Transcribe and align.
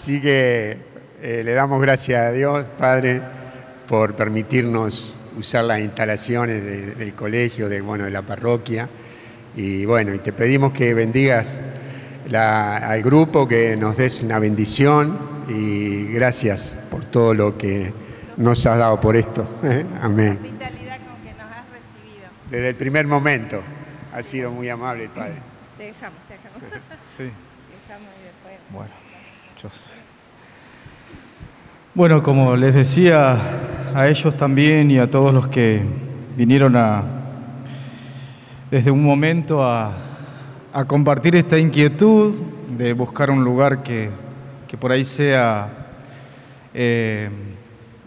Así 0.00 0.18
que 0.18 0.78
eh, 1.20 1.42
le 1.44 1.52
damos 1.52 1.78
gracias 1.82 2.22
a 2.22 2.32
Dios, 2.32 2.64
Padre, 2.78 3.20
por 3.86 4.16
permitirnos 4.16 5.14
usar 5.36 5.64
las 5.64 5.80
instalaciones 5.80 6.96
del 6.96 7.14
colegio, 7.14 7.68
de, 7.68 7.82
bueno, 7.82 8.04
de 8.04 8.10
la 8.10 8.22
parroquia. 8.22 8.88
Y 9.54 9.84
bueno, 9.84 10.14
y 10.14 10.18
te 10.20 10.32
pedimos 10.32 10.72
que 10.72 10.94
bendigas 10.94 11.58
al 12.32 13.02
grupo, 13.02 13.46
que 13.46 13.76
nos 13.76 13.98
des 13.98 14.22
una 14.22 14.38
bendición 14.38 15.18
y 15.50 16.06
gracias 16.14 16.78
por 16.90 17.04
todo 17.04 17.34
lo 17.34 17.58
que 17.58 17.92
nos 18.38 18.64
has 18.64 18.78
dado 18.78 18.98
por 18.98 19.16
esto. 19.16 19.58
¿eh? 19.64 19.84
Amén. 20.00 20.38
La 20.40 20.48
vitalidad 20.48 20.96
con 20.96 21.22
que 21.22 21.32
nos 21.32 21.52
has 21.52 21.66
recibido. 21.68 22.30
Desde 22.50 22.68
el 22.70 22.74
primer 22.74 23.06
momento 23.06 23.60
ha 24.14 24.22
sido 24.22 24.50
muy 24.50 24.66
amable 24.70 25.04
el 25.04 25.10
Padre. 25.10 25.34
Te 25.76 25.84
dejamos, 25.84 26.20
te 26.26 26.32
dejamos. 26.32 26.62
Sí. 27.18 27.24
Dejamos 27.24 28.08
y 28.18 28.24
después. 28.24 28.54
Bueno, 28.70 28.99
Bueno, 31.94 32.22
como 32.22 32.56
les 32.56 32.74
decía 32.74 33.38
a 33.94 34.08
ellos 34.08 34.34
también 34.36 34.90
y 34.90 34.98
a 34.98 35.10
todos 35.10 35.34
los 35.34 35.48
que 35.48 35.82
vinieron 36.36 36.76
a, 36.76 37.02
desde 38.70 38.90
un 38.90 39.02
momento 39.02 39.62
a, 39.62 40.06
compartir 40.86 41.34
esta 41.34 41.58
inquietud 41.58 42.32
de 42.78 42.92
buscar 42.92 43.30
un 43.30 43.44
lugar 43.44 43.82
que, 43.82 44.10
por 44.78 44.92
ahí 44.92 45.04
sea 45.04 45.68
eh, 46.72 47.28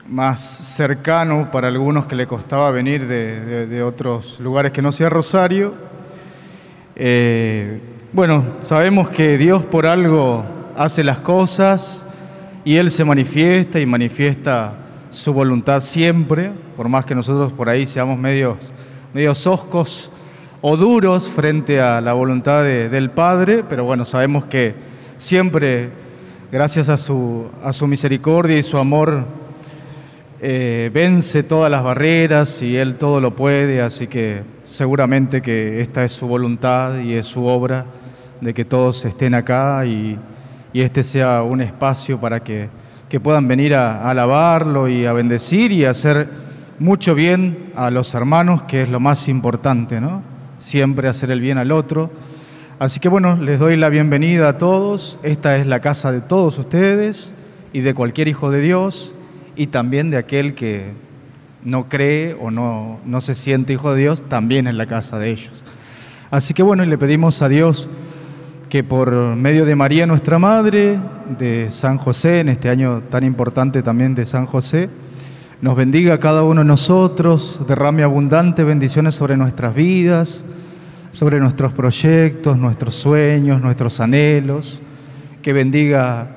más 0.07 0.39
cercano 0.39 1.51
para 1.51 1.67
algunos 1.67 2.07
que 2.07 2.15
le 2.15 2.25
costaba 2.25 2.71
venir 2.71 3.05
de, 3.05 3.83
otros 3.83 4.39
lugares 4.39 4.71
que 4.71 4.81
no 4.81 4.91
sea 4.91 5.09
Rosario. 5.09 5.73
Eh, 6.95 7.79
bueno, 8.13 8.55
sabemos 8.61 9.09
que 9.09 9.37
Dios 9.37 9.65
por 9.65 9.85
algo 9.85 10.52
hace 10.77 11.03
las 11.03 11.19
cosas 11.19 12.05
y 12.65 12.75
Él 12.75 12.91
se 12.91 13.03
manifiesta 13.05 13.79
y 13.79 13.85
manifiesta 13.85 14.73
su 15.09 15.33
voluntad 15.33 15.81
siempre, 15.81 16.51
por 16.75 16.89
más 16.89 17.05
que 17.05 17.15
nosotros 17.15 17.53
por 17.53 17.69
ahí 17.69 17.85
seamos 17.85 18.17
medios, 18.17 18.73
medios 19.13 19.45
oscos 19.45 20.11
o 20.61 20.77
duros 20.77 21.27
frente 21.27 21.81
a 21.81 22.01
la 22.01 22.13
voluntad 22.13 22.63
del 22.63 23.11
Padre, 23.11 23.63
pero 23.67 23.83
bueno, 23.83 24.05
sabemos 24.05 24.45
que 24.45 24.73
siempre, 25.17 25.89
gracias 26.51 26.89
a 26.89 26.97
su, 26.97 27.47
a 27.61 27.73
su 27.73 27.85
misericordia 27.85 28.57
y 28.57 28.63
su 28.63 28.77
amor, 28.77 29.25
eh, 30.41 30.89
vence 30.93 31.43
todas 31.43 31.69
las 31.69 31.83
barreras 31.83 32.61
y 32.61 32.75
Él 32.75 32.95
todo 32.95 33.21
lo 33.21 33.35
puede, 33.35 33.81
así 33.81 34.07
que 34.07 34.43
seguramente 34.63 35.41
que 35.41 35.81
esta 35.81 36.03
es 36.03 36.11
su 36.13 36.27
voluntad 36.27 36.99
y 36.99 37.13
es 37.13 37.25
su 37.25 37.45
obra 37.45 37.85
de 38.41 38.53
que 38.53 38.65
todos 38.65 39.05
estén 39.05 39.35
acá 39.35 39.85
y 39.85 40.17
y 40.73 40.81
este 40.81 41.03
sea 41.03 41.43
un 41.43 41.61
espacio 41.61 42.19
para 42.19 42.41
que, 42.43 42.69
puedan 43.21 43.47
venir 43.47 43.75
a, 43.75 44.09
alabarlo 44.09 44.87
y 44.87 45.05
a 45.05 45.13
bendecir 45.13 45.71
y 45.71 45.85
hacer 45.85 46.27
mucho 46.79 47.13
bien 47.13 47.71
a 47.75 47.91
los 47.91 48.15
hermanos, 48.15 48.63
que 48.63 48.81
es 48.81 48.89
lo 48.89 48.99
más 48.99 49.29
importante, 49.29 50.01
¿no? 50.01 50.23
Siempre 50.57 51.07
hacer 51.07 51.29
el 51.29 51.39
bien 51.39 51.59
al 51.59 51.71
otro. 51.71 52.09
Así 52.79 52.99
que 52.99 53.09
bueno, 53.09 53.35
les 53.35 53.59
doy 53.59 53.77
la 53.77 53.89
bienvenida 53.89 54.49
a 54.49 54.57
todos. 54.57 55.19
Esta 55.21 55.57
es 55.57 55.67
la 55.67 55.79
casa 55.79 56.11
de 56.11 56.21
todos 56.21 56.57
ustedes 56.57 57.35
y 57.71 57.81
de 57.81 57.93
cualquier 57.93 58.27
hijo 58.27 58.49
de 58.49 58.61
Dios 58.61 59.13
y 59.55 59.67
también 59.67 60.09
de 60.09 60.17
aquel 60.17 60.55
que 60.55 60.93
no 61.63 61.87
cree 61.89 62.35
o 62.41 62.49
no, 62.49 62.99
no 63.05 63.21
se 63.21 63.35
siente 63.35 63.73
hijo 63.73 63.93
de 63.93 64.01
Dios, 64.01 64.23
también 64.27 64.65
es 64.65 64.73
la 64.73 64.87
casa 64.87 65.19
de 65.19 65.29
ellos. 65.29 65.63
Así 66.31 66.55
que 66.55 66.63
bueno, 66.63 66.83
y 66.83 66.87
le 66.87 66.97
pedimos 66.97 67.43
a 67.43 67.47
Dios 67.47 67.87
que 68.73 68.83
por 68.83 69.13
medio 69.35 69.65
de 69.65 69.75
María 69.75 70.07
nuestra 70.07 70.39
Madre, 70.39 70.99
de 71.37 71.69
San 71.69 71.99
José, 71.99 72.39
en 72.39 72.49
este 72.49 72.69
año 72.69 73.03
tan 73.07 73.23
importante 73.23 73.83
también 73.83 74.15
de 74.15 74.25
San 74.25 74.47
José, 74.47 74.89
nos 75.61 75.75
bendiga 75.75 76.15
a 76.15 76.19
cada 76.19 76.41
uno 76.41 76.61
de 76.61 76.67
nosotros, 76.67 77.61
derrame 77.67 78.01
abundantes 78.01 78.65
bendiciones 78.65 79.13
sobre 79.13 79.37
nuestras 79.37 79.75
vidas, 79.75 80.43
sobre 81.11 81.39
nuestros 81.39 81.71
proyectos, 81.71 82.57
nuestros 82.57 82.95
sueños, 82.95 83.61
nuestros 83.61 83.99
anhelos, 83.99 84.81
que 85.43 85.53
bendiga 85.53 86.29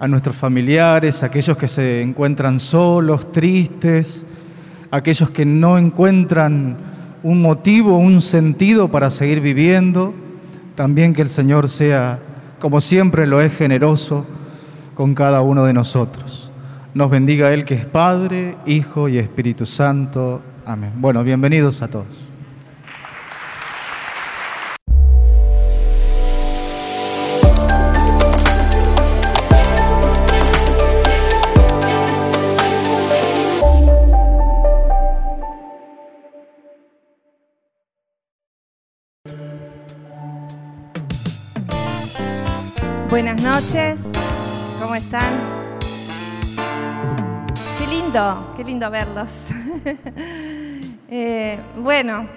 a 0.00 0.08
nuestros 0.08 0.34
familiares, 0.34 1.22
aquellos 1.22 1.56
que 1.56 1.68
se 1.68 2.02
encuentran 2.02 2.58
solos, 2.58 3.30
tristes, 3.30 4.26
aquellos 4.90 5.30
que 5.30 5.46
no 5.46 5.78
encuentran 5.78 6.78
un 7.22 7.40
motivo, 7.40 7.96
un 7.96 8.22
sentido 8.22 8.90
para 8.90 9.08
seguir 9.08 9.40
viviendo 9.40 10.29
también 10.80 11.12
que 11.12 11.20
el 11.20 11.28
Señor 11.28 11.68
sea, 11.68 12.20
como 12.58 12.80
siempre 12.80 13.26
lo 13.26 13.42
es, 13.42 13.54
generoso 13.54 14.24
con 14.94 15.14
cada 15.14 15.42
uno 15.42 15.66
de 15.66 15.74
nosotros. 15.74 16.50
Nos 16.94 17.10
bendiga 17.10 17.52
Él 17.52 17.66
que 17.66 17.74
es 17.74 17.84
Padre, 17.84 18.56
Hijo 18.64 19.06
y 19.06 19.18
Espíritu 19.18 19.66
Santo. 19.66 20.40
Amén. 20.64 20.92
Bueno, 20.96 21.22
bienvenidos 21.22 21.82
a 21.82 21.88
todos. 21.88 22.29
Noches, 43.72 44.00
¿cómo 44.80 44.96
están? 44.96 45.32
Qué 47.78 47.86
lindo, 47.86 48.52
qué 48.56 48.64
lindo 48.64 48.90
verlos. 48.90 49.44
Eh, 51.12 51.58
bueno, 51.74 52.28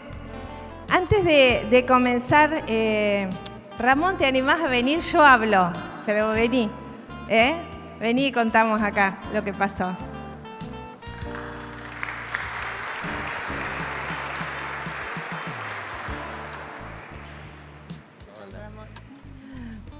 antes 0.89 1.23
de, 1.23 1.85
comenzar, 1.87 2.63
eh, 2.65 3.29
Ramón, 3.77 4.17
¿te 4.17 4.25
animás 4.25 4.61
a 4.61 4.67
venir? 4.67 4.99
Yo 5.01 5.23
hablo, 5.23 5.71
pero 6.07 6.29
vení, 6.31 6.71
¿eh? 7.29 7.53
Vení 7.99 8.25
y 8.25 8.31
contamos 8.31 8.81
acá 8.81 9.19
lo 9.31 9.43
que 9.43 9.53
pasó. 9.53 9.95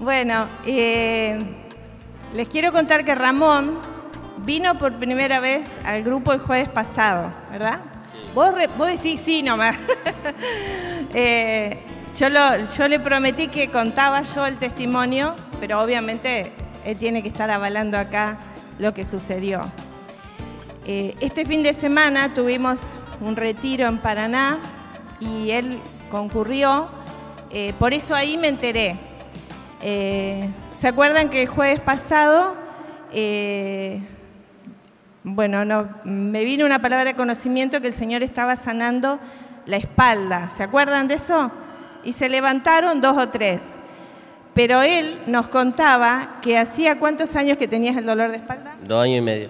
Bueno, 0.04 0.48
eh, 0.66 1.38
les 2.34 2.46
quiero 2.50 2.72
contar 2.72 3.06
que 3.06 3.14
Ramón 3.14 3.78
vino 4.44 4.76
por 4.76 4.92
primera 4.98 5.40
vez 5.40 5.66
al 5.82 6.02
grupo 6.02 6.34
el 6.34 6.40
jueves 6.40 6.68
pasado, 6.68 7.30
¿verdad? 7.50 7.80
Vos, 8.34 8.54
vos, 8.76 8.88
decís 8.88 9.22
sí 9.24 9.42
nomás. 9.42 9.76
eh, 11.14 11.78
yo, 12.18 12.28
yo 12.76 12.88
le 12.88 13.00
prometí 13.00 13.48
que 13.48 13.70
contaba 13.70 14.22
yo 14.24 14.44
el 14.44 14.58
testimonio, 14.58 15.34
pero 15.58 15.80
obviamente 15.80 16.52
él 16.84 16.98
tiene 16.98 17.22
que 17.22 17.28
estar 17.28 17.50
avalando 17.50 17.96
acá 17.96 18.36
lo 18.78 18.92
que 18.92 19.06
sucedió. 19.06 19.62
Eh, 20.86 21.14
este 21.20 21.46
fin 21.46 21.62
de 21.62 21.72
semana 21.72 22.34
tuvimos 22.34 22.96
un 23.22 23.36
retiro 23.36 23.88
en 23.88 23.96
Paraná 23.96 24.58
y 25.18 25.52
él 25.52 25.80
concurrió, 26.10 26.90
eh, 27.48 27.72
por 27.78 27.94
eso 27.94 28.14
ahí 28.14 28.36
me 28.36 28.48
enteré 28.48 28.98
eh, 29.86 30.48
¿Se 30.70 30.88
acuerdan 30.88 31.28
que 31.28 31.42
el 31.42 31.48
jueves 31.48 31.78
pasado, 31.78 32.56
eh, 33.12 34.00
bueno, 35.22 35.66
no, 35.66 35.90
me 36.04 36.42
vino 36.46 36.64
una 36.64 36.80
palabra 36.80 37.04
de 37.10 37.14
conocimiento 37.14 37.82
que 37.82 37.88
el 37.88 37.92
Señor 37.92 38.22
estaba 38.22 38.56
sanando 38.56 39.20
la 39.66 39.76
espalda? 39.76 40.50
¿Se 40.52 40.62
acuerdan 40.62 41.06
de 41.06 41.16
eso? 41.16 41.52
Y 42.02 42.12
se 42.12 42.30
levantaron 42.30 43.02
dos 43.02 43.18
o 43.18 43.28
tres. 43.28 43.74
Pero 44.54 44.80
él 44.80 45.20
nos 45.26 45.48
contaba 45.48 46.38
que 46.40 46.56
hacía 46.56 46.98
cuántos 46.98 47.36
años 47.36 47.58
que 47.58 47.68
tenías 47.68 47.98
el 47.98 48.06
dolor 48.06 48.30
de 48.30 48.38
espalda? 48.38 48.76
Dos 48.88 49.04
años 49.04 49.18
y 49.18 49.20
medio. 49.20 49.48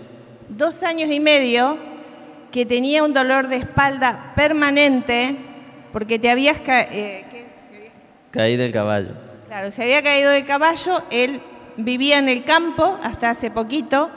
Dos 0.49 0.83
años 0.83 1.13
y 1.13 1.21
medio 1.21 1.79
que 2.51 2.67
tenía 2.67 3.05
un 3.05 3.13
dolor 3.13 3.47
de 3.47 3.57
espalda 3.57 4.33
permanente 4.35 5.37
porque 5.93 6.19
te 6.19 6.29
habías 6.29 6.61
eh, 6.67 7.25
caído 8.33 8.65
del 8.65 8.73
caballo. 8.73 9.24
Claro, 9.55 9.71
se 9.71 9.85
había 9.85 10.03
caído 10.03 10.33
del 10.33 10.45
caballo, 10.47 11.05
él 11.11 11.41
vivía 11.77 12.19
en 12.19 12.29
el 12.29 12.45
campo 12.45 12.99
hasta 13.05 13.31
hace 13.31 13.53
poquito 13.53 14.11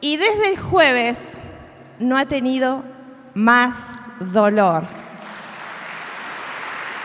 y 0.00 0.16
desde 0.16 0.48
el 0.50 0.58
jueves 0.58 1.34
no 2.00 2.18
ha 2.18 2.26
tenido 2.26 2.82
más 3.34 4.00
dolor. 4.18 4.82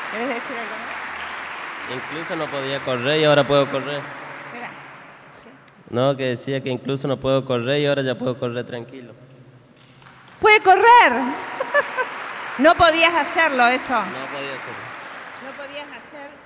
¿Quieres 0.09 0.29
decir 0.29 0.57
algo 0.57 2.01
Incluso 2.01 2.35
no 2.35 2.47
podía 2.47 2.79
correr 2.79 3.21
y 3.21 3.25
ahora 3.25 3.43
puedo 3.43 3.69
correr. 3.69 4.01
No, 5.91 6.17
que 6.17 6.29
decía 6.29 6.63
que 6.63 6.71
incluso 6.71 7.07
no 7.07 7.19
puedo 7.19 7.45
correr 7.45 7.81
y 7.81 7.85
ahora 7.85 8.01
ya 8.01 8.17
puedo 8.17 8.35
correr 8.39 8.65
tranquilo. 8.65 9.13
¡Puede 10.39 10.59
correr! 10.61 11.21
no 12.57 12.73
podías 12.73 13.13
hacerlo 13.13 13.67
eso. 13.67 13.93
No 13.93 14.25
podía 14.35 14.55
hacerlo. 14.55 15.02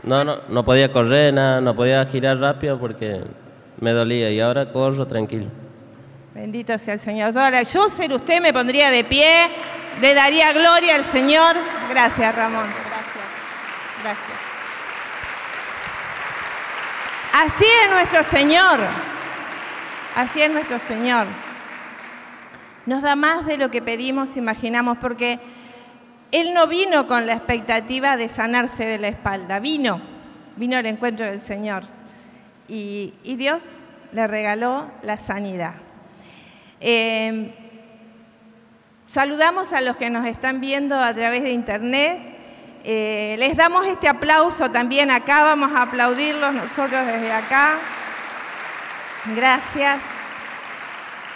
¿No? 0.03 0.23
No, 0.23 0.37
no, 0.47 0.63
podía 0.63 0.91
correr, 0.91 1.33
nada, 1.33 1.59
no 1.59 1.75
podía 1.75 2.05
girar 2.05 2.37
rápido 2.39 2.79
porque 2.79 3.21
me 3.79 3.91
dolía 3.91 4.29
y 4.31 4.39
ahora 4.39 4.71
corro 4.71 5.05
tranquilo. 5.07 5.47
Bendito 6.33 6.77
sea 6.77 6.93
el 6.93 6.99
Señor. 6.99 7.33
Yo 7.63 7.89
ser 7.89 8.13
usted 8.13 8.41
me 8.41 8.53
pondría 8.53 8.91
de 8.91 9.03
pie, 9.03 9.49
le 9.99 10.13
daría 10.13 10.53
gloria 10.53 10.95
al 10.95 11.03
Señor. 11.03 11.55
Gracias, 11.89 12.35
Ramón. 12.35 12.65
Gracias. 12.65 13.25
Gracias. 14.03 14.37
Así 17.33 17.65
es 17.83 17.91
nuestro 17.91 18.23
Señor. 18.23 18.79
Así 20.15 20.41
es 20.41 20.51
nuestro 20.51 20.79
Señor. 20.79 21.27
Nos 22.85 23.01
da 23.01 23.15
más 23.15 23.45
de 23.45 23.57
lo 23.57 23.69
que 23.69 23.81
pedimos, 23.81 24.37
imaginamos, 24.37 24.97
porque 24.99 25.39
Él 26.31 26.53
no 26.53 26.67
vino 26.67 27.07
con 27.07 27.25
la 27.25 27.33
expectativa 27.33 28.17
de 28.17 28.27
sanarse 28.27 28.85
de 28.85 28.99
la 28.99 29.07
espalda, 29.07 29.59
vino, 29.59 30.01
vino 30.57 30.77
al 30.77 30.85
encuentro 30.85 31.25
del 31.25 31.39
Señor. 31.39 31.83
Y, 32.67 33.13
Dios 33.23 33.63
le 34.11 34.27
regaló 34.27 34.91
la 35.01 35.17
sanidad. 35.17 35.75
Eh, 36.81 37.53
saludamos 39.05 39.71
a 39.71 39.79
los 39.79 39.95
que 39.95 40.09
nos 40.09 40.25
están 40.25 40.59
viendo 40.59 40.99
a 40.99 41.13
través 41.13 41.43
de 41.43 41.51
internet. 41.51 42.21
Eh, 42.83 43.35
les 43.39 43.55
damos 43.55 43.85
este 43.85 44.09
aplauso 44.09 44.69
también 44.69 45.11
acá, 45.11 45.43
vamos 45.43 45.71
a 45.73 45.83
aplaudirlos 45.83 46.53
nosotros 46.53 47.05
desde 47.05 47.31
acá. 47.31 47.77
Gracias. 49.33 50.01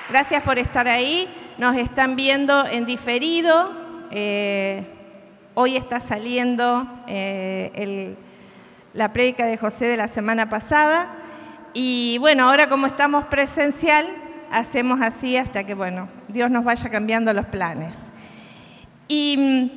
Gracias 0.09 0.43
por 0.43 0.59
estar 0.59 0.89
ahí. 0.89 1.29
Nos 1.57 1.77
están 1.77 2.17
viendo 2.17 2.65
en 2.67 2.85
diferido. 2.85 3.80
Eh, 4.11 4.83
hoy 5.53 5.77
está 5.77 6.01
saliendo 6.01 6.85
eh, 7.07 8.15
la 8.93 9.13
prédica 9.13 9.45
de 9.45 9.57
José 9.57 9.85
de 9.85 9.97
la 9.97 10.07
semana 10.09 10.49
pasada. 10.49 11.15
Y 11.73 12.17
bueno, 12.19 12.49
ahora 12.49 12.67
como 12.67 12.87
estamos 12.87 13.25
presencial, 13.25 14.05
hacemos 14.51 14.99
así 15.01 15.37
hasta 15.37 15.63
que, 15.63 15.73
bueno, 15.73 16.09
Dios 16.27 16.51
nos 16.51 16.65
vaya 16.65 16.89
cambiando 16.89 17.31
los 17.33 17.45
planes. 17.45 18.11
Y 19.07 19.37
mm, 19.37 19.69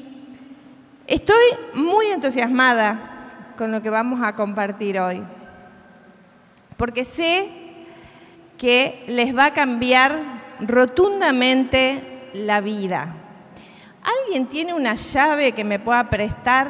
estoy 1.06 1.44
muy 1.74 2.06
entusiasmada 2.06 3.52
con 3.56 3.70
lo 3.70 3.80
que 3.82 3.90
vamos 3.90 4.20
a 4.20 4.34
compartir 4.34 4.98
hoy, 4.98 5.22
porque 6.76 7.04
sé 7.04 7.50
que 8.58 9.04
les 9.06 9.36
va 9.36 9.46
a 9.46 9.52
cambiar 9.52 10.20
rotundamente 10.60 12.30
la 12.32 12.60
vida. 12.60 13.23
¿Alguien 14.04 14.46
tiene 14.46 14.74
una 14.74 14.96
llave 14.96 15.52
que 15.52 15.64
me 15.64 15.78
pueda 15.78 16.08
prestar? 16.10 16.68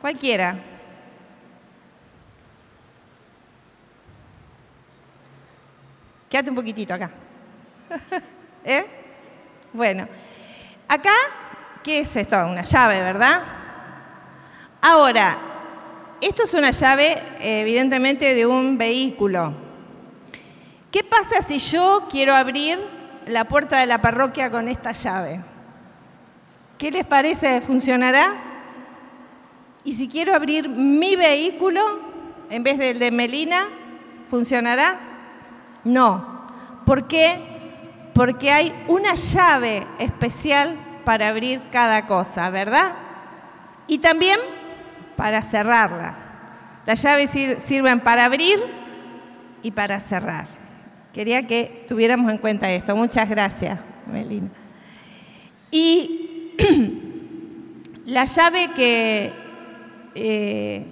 Cualquiera. 0.00 0.56
Quédate 6.30 6.50
un 6.50 6.56
poquitito 6.56 6.94
acá. 6.94 7.10
¿Eh? 8.64 8.86
Bueno, 9.72 10.06
acá, 10.86 11.14
¿qué 11.82 11.98
es 11.98 12.16
esto? 12.16 12.36
Una 12.36 12.62
llave, 12.62 13.02
¿verdad? 13.02 13.42
Ahora, 14.80 15.38
esto 16.20 16.44
es 16.44 16.54
una 16.54 16.70
llave, 16.70 17.20
evidentemente, 17.40 18.34
de 18.34 18.46
un 18.46 18.78
vehículo. 18.78 19.52
¿Qué 20.92 21.02
pasa 21.02 21.42
si 21.42 21.58
yo 21.58 22.06
quiero 22.08 22.34
abrir 22.34 22.78
la 23.26 23.44
puerta 23.44 23.78
de 23.78 23.86
la 23.86 24.00
parroquia 24.00 24.50
con 24.50 24.68
esta 24.68 24.92
llave? 24.92 25.51
¿Qué 26.82 26.90
les 26.90 27.04
parece? 27.04 27.60
¿Funcionará? 27.60 28.34
Y 29.84 29.92
si 29.92 30.08
quiero 30.08 30.34
abrir 30.34 30.68
mi 30.68 31.14
vehículo 31.14 31.80
en 32.50 32.64
vez 32.64 32.76
del 32.76 32.98
de 32.98 33.12
Melina, 33.12 33.68
¿funcionará? 34.28 34.98
No. 35.84 36.42
¿Por 36.84 37.06
qué? 37.06 37.38
Porque 38.12 38.50
hay 38.50 38.74
una 38.88 39.14
llave 39.14 39.86
especial 40.00 40.76
para 41.04 41.28
abrir 41.28 41.60
cada 41.70 42.08
cosa, 42.08 42.50
¿verdad? 42.50 42.94
Y 43.86 43.98
también 43.98 44.40
para 45.14 45.40
cerrarla. 45.42 46.16
Las 46.84 47.00
llaves 47.00 47.30
sir- 47.30 47.60
sirven 47.60 48.00
para 48.00 48.24
abrir 48.24 48.58
y 49.62 49.70
para 49.70 50.00
cerrar. 50.00 50.48
Quería 51.12 51.46
que 51.46 51.84
tuviéramos 51.86 52.28
en 52.32 52.38
cuenta 52.38 52.68
esto. 52.72 52.96
Muchas 52.96 53.28
gracias, 53.28 53.78
Melina. 54.04 54.48
Y 55.70 56.21
la 58.06 58.24
llave 58.24 58.70
que, 58.74 59.32
eh, 60.14 60.86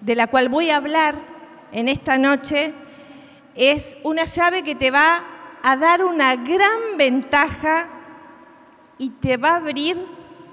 de 0.00 0.14
la 0.14 0.26
cual 0.26 0.48
voy 0.48 0.70
a 0.70 0.76
hablar 0.76 1.14
en 1.72 1.88
esta 1.88 2.18
noche 2.18 2.74
es 3.54 3.96
una 4.02 4.24
llave 4.24 4.62
que 4.62 4.74
te 4.74 4.90
va 4.90 5.24
a 5.62 5.76
dar 5.76 6.04
una 6.04 6.36
gran 6.36 6.96
ventaja 6.96 7.88
y 8.98 9.10
te 9.10 9.36
va 9.36 9.50
a 9.50 9.56
abrir 9.56 9.96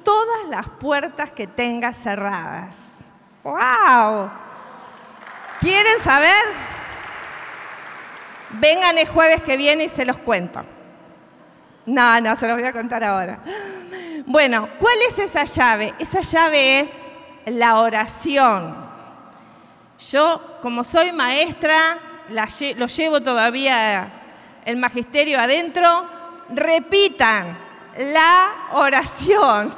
todas 0.03 0.49
las 0.49 0.67
puertas 0.67 1.31
que 1.31 1.47
tengas 1.47 1.97
cerradas. 1.97 2.99
¡Wow! 3.43 4.29
¿Quieren 5.59 5.99
saber? 5.99 6.45
Vengan 8.51 8.97
el 8.97 9.07
jueves 9.07 9.43
que 9.43 9.57
viene 9.57 9.85
y 9.85 9.89
se 9.89 10.05
los 10.05 10.17
cuento. 10.17 10.63
No, 11.85 12.21
no, 12.21 12.35
se 12.35 12.47
los 12.47 12.57
voy 12.57 12.65
a 12.65 12.73
contar 12.73 13.03
ahora. 13.03 13.39
Bueno, 14.29 14.69
¿cuál 14.77 14.93
es 15.09 15.17
esa 15.17 15.43
llave? 15.43 15.95
Esa 15.97 16.21
llave 16.21 16.81
es 16.81 16.95
la 17.47 17.79
oración. 17.79 18.75
Yo, 20.11 20.59
como 20.61 20.83
soy 20.83 21.11
maestra, 21.11 21.97
lo 22.77 22.85
llevo 22.85 23.21
todavía 23.21 24.61
el 24.65 24.77
magisterio 24.77 25.39
adentro, 25.39 26.07
repitan 26.49 27.57
la 27.97 28.67
oración. 28.73 29.73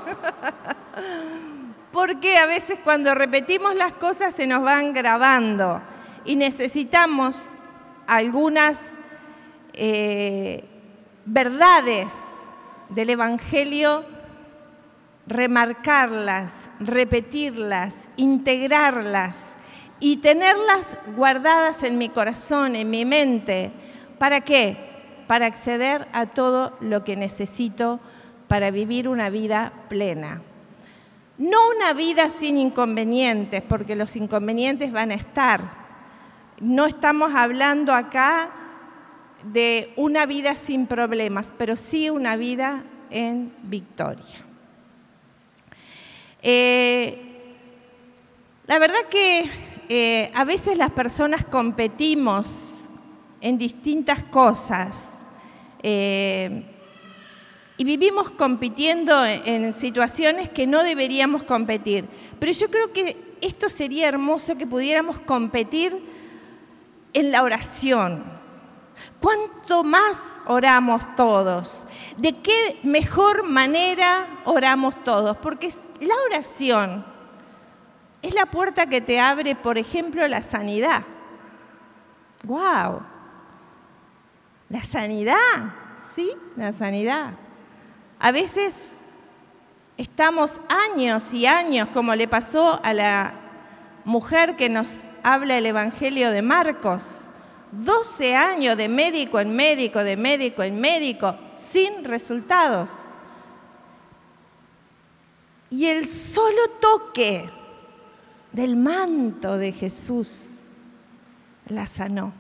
Porque 1.93 2.37
a 2.37 2.45
veces 2.45 2.77
cuando 2.83 3.15
repetimos 3.15 3.73
las 3.75 3.93
cosas 3.93 4.35
se 4.35 4.47
nos 4.47 4.63
van 4.63 4.91
grabando 4.91 5.81
y 6.25 6.35
necesitamos 6.35 7.41
algunas 8.05 8.95
eh, 9.71 10.65
verdades 11.23 12.11
del 12.89 13.11
Evangelio, 13.11 14.19
remarcarlas, 15.31 16.69
repetirlas, 16.79 18.09
integrarlas 18.17 19.55
y 19.99 20.17
tenerlas 20.17 20.97
guardadas 21.15 21.83
en 21.83 21.97
mi 21.97 22.09
corazón, 22.09 22.75
en 22.75 22.89
mi 22.89 23.05
mente. 23.05 23.71
¿Para 24.17 24.41
qué? 24.41 24.77
Para 25.27 25.45
acceder 25.45 26.07
a 26.13 26.27
todo 26.27 26.77
lo 26.81 27.03
que 27.03 27.15
necesito 27.15 27.99
para 28.47 28.71
vivir 28.71 29.07
una 29.07 29.29
vida 29.29 29.71
plena. 29.87 30.41
No 31.37 31.57
una 31.75 31.93
vida 31.93 32.29
sin 32.29 32.57
inconvenientes, 32.57 33.61
porque 33.61 33.95
los 33.95 34.15
inconvenientes 34.15 34.91
van 34.91 35.11
a 35.11 35.15
estar. 35.15 35.61
No 36.59 36.85
estamos 36.85 37.31
hablando 37.33 37.93
acá 37.93 38.51
de 39.45 39.93
una 39.95 40.25
vida 40.25 40.55
sin 40.55 40.85
problemas, 40.85 41.53
pero 41.57 41.75
sí 41.75 42.09
una 42.09 42.35
vida 42.35 42.83
en 43.09 43.53
victoria. 43.63 44.50
Eh, 46.43 47.17
la 48.65 48.79
verdad 48.79 49.01
que 49.09 49.49
eh, 49.89 50.31
a 50.33 50.43
veces 50.43 50.77
las 50.77 50.91
personas 50.91 51.45
competimos 51.45 52.89
en 53.41 53.57
distintas 53.57 54.23
cosas 54.23 55.19
eh, 55.83 56.63
y 57.77 57.83
vivimos 57.83 58.31
compitiendo 58.31 59.25
en, 59.25 59.65
en 59.65 59.73
situaciones 59.73 60.49
que 60.49 60.65
no 60.65 60.83
deberíamos 60.83 61.43
competir. 61.43 62.05
Pero 62.39 62.51
yo 62.51 62.69
creo 62.69 62.93
que 62.93 63.17
esto 63.41 63.69
sería 63.69 64.07
hermoso 64.07 64.55
que 64.55 64.67
pudiéramos 64.67 65.19
competir 65.19 65.97
en 67.13 67.31
la 67.31 67.43
oración. 67.43 68.30
¿Cuánto 69.21 69.83
más 69.83 70.41
oramos 70.47 71.15
todos? 71.15 71.85
¿De 72.17 72.41
qué 72.41 72.79
mejor 72.81 73.43
manera 73.43 74.41
oramos 74.45 75.01
todos? 75.03 75.37
Porque 75.37 75.71
la 75.99 76.15
oración 76.25 77.05
es 78.23 78.33
la 78.33 78.47
puerta 78.47 78.87
que 78.87 78.99
te 78.99 79.19
abre, 79.19 79.55
por 79.55 79.77
ejemplo, 79.77 80.27
la 80.27 80.41
sanidad. 80.41 81.03
¡Wow! 82.43 83.01
La 84.69 84.83
sanidad, 84.83 85.75
¿sí? 85.93 86.31
La 86.55 86.71
sanidad. 86.71 87.33
A 88.19 88.31
veces 88.31 89.11
estamos 89.97 90.59
años 90.67 91.31
y 91.31 91.45
años, 91.45 91.89
como 91.89 92.15
le 92.15 92.27
pasó 92.27 92.79
a 92.83 92.93
la 92.93 93.33
mujer 94.03 94.55
que 94.55 94.69
nos 94.69 95.11
habla 95.23 95.57
el 95.57 95.65
Evangelio 95.67 96.31
de 96.31 96.41
Marcos, 96.41 97.29
12 97.71 98.35
años 98.35 98.77
de 98.77 98.87
médico 98.87 99.39
en 99.39 99.55
médico, 99.55 100.03
de 100.03 100.17
médico 100.17 100.63
en 100.63 100.79
médico, 100.79 101.35
sin 101.51 102.03
resultados. 102.03 103.11
Y 105.69 105.85
el 105.85 106.05
solo 106.07 106.61
toque 106.81 107.49
del 108.51 108.75
manto 108.75 109.57
de 109.57 109.71
Jesús, 109.71 110.79
la 111.67 111.85
sanó. 111.85 112.33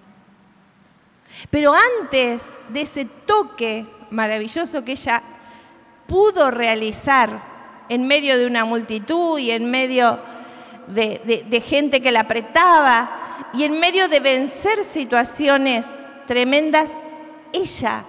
Pero 1.49 1.73
antes 1.73 2.57
de 2.69 2.81
ese 2.81 3.05
toque 3.05 3.85
maravilloso 4.09 4.83
que 4.83 4.91
ella 4.93 5.23
pudo 6.07 6.51
realizar 6.51 7.41
en 7.87 8.05
medio 8.05 8.37
de 8.37 8.45
una 8.45 8.65
multitud 8.65 9.39
y 9.39 9.51
en 9.51 9.69
medio 9.71 10.19
de, 10.87 11.63
gente 11.65 12.01
que 12.01 12.11
la 12.11 12.21
apretaba 12.21 13.30
y 13.53 13.63
en 13.63 13.79
medio 13.79 14.07
de 14.07 14.19
vencer 14.19 14.83
situaciones 14.83 15.87
tremendas, 16.25 16.91
ella, 17.53 18.03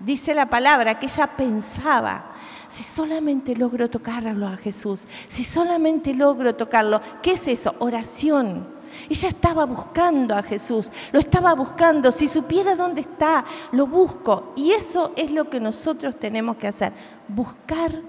dice 0.00 0.34
la 0.34 0.48
palabra, 0.48 0.98
que 0.98 1.06
ella 1.06 1.26
pensaba, 1.36 2.32
si 2.68 2.82
solamente 2.82 3.54
logro 3.54 3.88
tocarlo 3.88 4.46
a 4.46 4.56
Jesús, 4.56 5.06
si 5.28 5.44
solamente 5.44 6.14
logro 6.14 6.54
tocarlo, 6.54 7.00
¿qué 7.22 7.32
es 7.32 7.48
eso? 7.48 7.74
Oración. 7.78 8.74
Ella 9.08 9.28
estaba 9.28 9.66
buscando 9.66 10.34
a 10.34 10.42
Jesús, 10.42 10.90
lo 11.12 11.20
estaba 11.20 11.54
buscando. 11.54 12.10
Si 12.12 12.28
supiera 12.28 12.74
dónde 12.74 13.02
está, 13.02 13.44
lo 13.72 13.86
busco. 13.86 14.52
Y 14.56 14.72
eso 14.72 15.12
es 15.16 15.30
lo 15.30 15.50
que 15.50 15.60
nosotros 15.60 16.18
tenemos 16.18 16.56
que 16.56 16.68
hacer, 16.68 16.92
buscar 17.28 18.02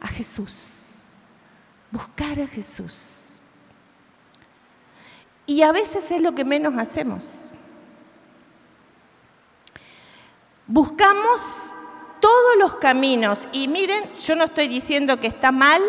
a 0.00 0.08
Jesús. 0.08 0.78
Buscar 1.90 2.40
a 2.40 2.46
Jesús. 2.46 3.31
Y 5.46 5.62
a 5.62 5.72
veces 5.72 6.10
es 6.10 6.20
lo 6.20 6.34
que 6.34 6.44
menos 6.44 6.74
hacemos. 6.78 7.50
Buscamos 10.66 11.74
todos 12.20 12.56
los 12.58 12.74
caminos. 12.76 13.46
Y 13.52 13.68
miren, 13.68 14.04
yo 14.14 14.36
no 14.36 14.44
estoy 14.44 14.68
diciendo 14.68 15.20
que 15.20 15.26
está 15.26 15.52
mal 15.52 15.82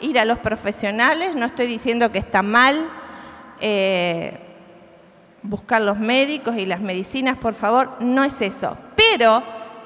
ir 0.00 0.18
a 0.18 0.24
los 0.24 0.38
profesionales, 0.38 1.34
no 1.34 1.46
estoy 1.46 1.66
diciendo 1.66 2.12
que 2.12 2.18
está 2.18 2.42
mal 2.42 2.88
eh, 3.60 4.38
buscar 5.42 5.80
los 5.80 5.98
médicos 5.98 6.56
y 6.56 6.66
las 6.66 6.80
medicinas, 6.80 7.38
por 7.38 7.54
favor, 7.54 7.96
no 8.00 8.22
es 8.22 8.40
eso. 8.42 8.76
Pero 8.94 9.42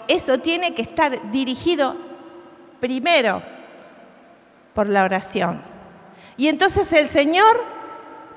eso 0.09 0.39
tiene 0.39 0.75
que 0.75 0.83
estar 0.83 1.31
dirigido 1.31 1.97
primero 2.81 3.43
por 4.75 4.89
la 4.89 5.05
oración. 5.05 5.63
Y 6.37 6.49
entonces 6.49 6.93
el 6.93 7.09
Señor 7.09 7.76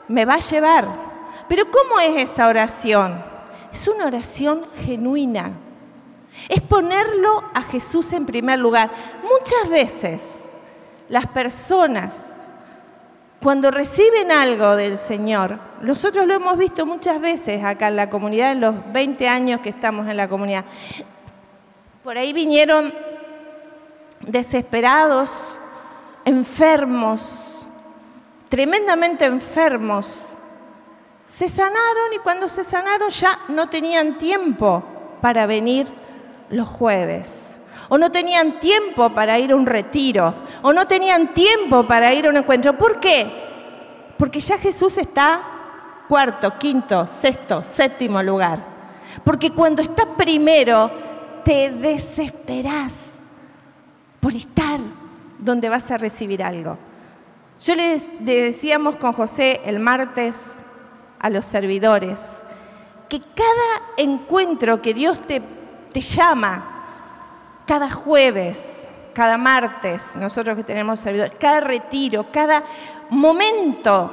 me 0.10 0.26
va 0.26 0.34
a 0.34 0.40
llevar. 0.40 0.88
Pero 1.48 1.72
¿cómo 1.72 2.00
es 2.02 2.32
esa 2.32 2.48
oración? 2.48 3.24
Es 3.72 3.88
una 3.88 4.08
oración 4.08 4.66
genuina. 4.84 5.52
Es 6.50 6.62
ponerlo 6.62 7.44
a 7.54 7.62
Jesús 7.62 8.12
en 8.14 8.26
primer 8.26 8.60
lugar. 8.60 8.92
Muchas 9.24 9.70
veces 9.70 10.50
las 11.08 11.28
personas 11.28 12.36
cuando 13.42 13.72
reciben 13.72 14.34
algo 14.34 14.76
del 14.76 14.98
Señor, 14.98 15.60
nosotros 15.82 16.28
lo 16.28 16.34
hemos 16.34 16.58
visto 16.58 16.86
muchas 16.86 17.22
veces 17.22 17.64
acá 17.64 17.88
en 17.88 17.96
la 17.96 18.10
comunidad, 18.10 18.52
en 18.52 18.60
los 18.60 18.76
20 18.92 19.30
años 19.30 19.62
que 19.62 19.70
estamos 19.70 20.08
en 20.10 20.18
la 20.18 20.28
comunidad. 20.28 20.66
Por 22.04 22.18
ahí 22.18 22.34
vinieron 22.34 22.94
desesperados, 24.20 25.58
enfermos, 26.26 27.59
tremendamente 28.50 29.26
enfermos. 29.26 30.28
Se 31.26 31.48
sanaron 31.48 32.14
y 32.16 32.20
cuando 32.20 32.50
se 32.50 32.64
sanaron 32.64 33.10
ya 33.10 33.40
no 33.48 33.70
tenían 33.70 34.18
tiempo 34.18 34.84
para 35.22 35.46
venir 35.46 35.88
los 36.50 36.68
jueves 36.68 37.50
o 37.90 37.98
no 37.98 38.12
tenían 38.12 38.60
tiempo 38.60 39.10
para 39.10 39.38
ir 39.40 39.52
a 39.52 39.56
un 39.56 39.66
retiro, 39.66 40.34
o 40.62 40.72
no 40.72 40.86
tenían 40.86 41.34
tiempo 41.34 41.86
para 41.86 42.14
ir 42.14 42.28
a 42.28 42.30
un 42.30 42.38
encuentro. 42.38 42.78
¿Por 42.78 43.00
qué? 43.00 44.14
Porque 44.18 44.40
ya 44.40 44.58
Jesús 44.60 44.98
está 44.98 45.44
cuarto, 46.08 46.58
quinto, 46.58 47.08
sexto, 47.08 47.64
séptimo 47.64 48.22
lugar. 48.22 48.60
Porque 49.24 49.52
cuando 49.52 49.82
estás 49.82 50.06
primero, 50.18 50.92
te 51.44 51.72
desesperás 51.72 53.24
por 54.20 54.36
estar 54.36 54.80
donde 55.40 55.68
vas 55.68 55.90
a 55.90 55.98
recibir 55.98 56.44
algo. 56.44 56.78
Yo 57.60 57.76
les 57.76 58.08
decíamos 58.24 58.96
con 58.96 59.12
José 59.12 59.60
el 59.66 59.80
martes 59.80 60.54
a 61.20 61.30
los 61.30 61.46
servidores 61.46 62.38
que 63.10 63.20
cada 63.20 63.82
encuentro 63.98 64.82
que 64.82 64.94
Dios 64.94 65.20
te, 65.28 65.42
te 65.92 66.00
llama 66.00 67.64
cada 67.66 67.90
jueves, 67.90 68.88
cada 69.14 69.38
martes, 69.38 70.16
nosotros 70.16 70.56
que 70.56 70.64
tenemos 70.64 71.02
servidores, 71.02 71.34
cada 71.38 71.60
retiro, 71.60 72.28
cada 72.32 72.64
momento, 73.10 74.10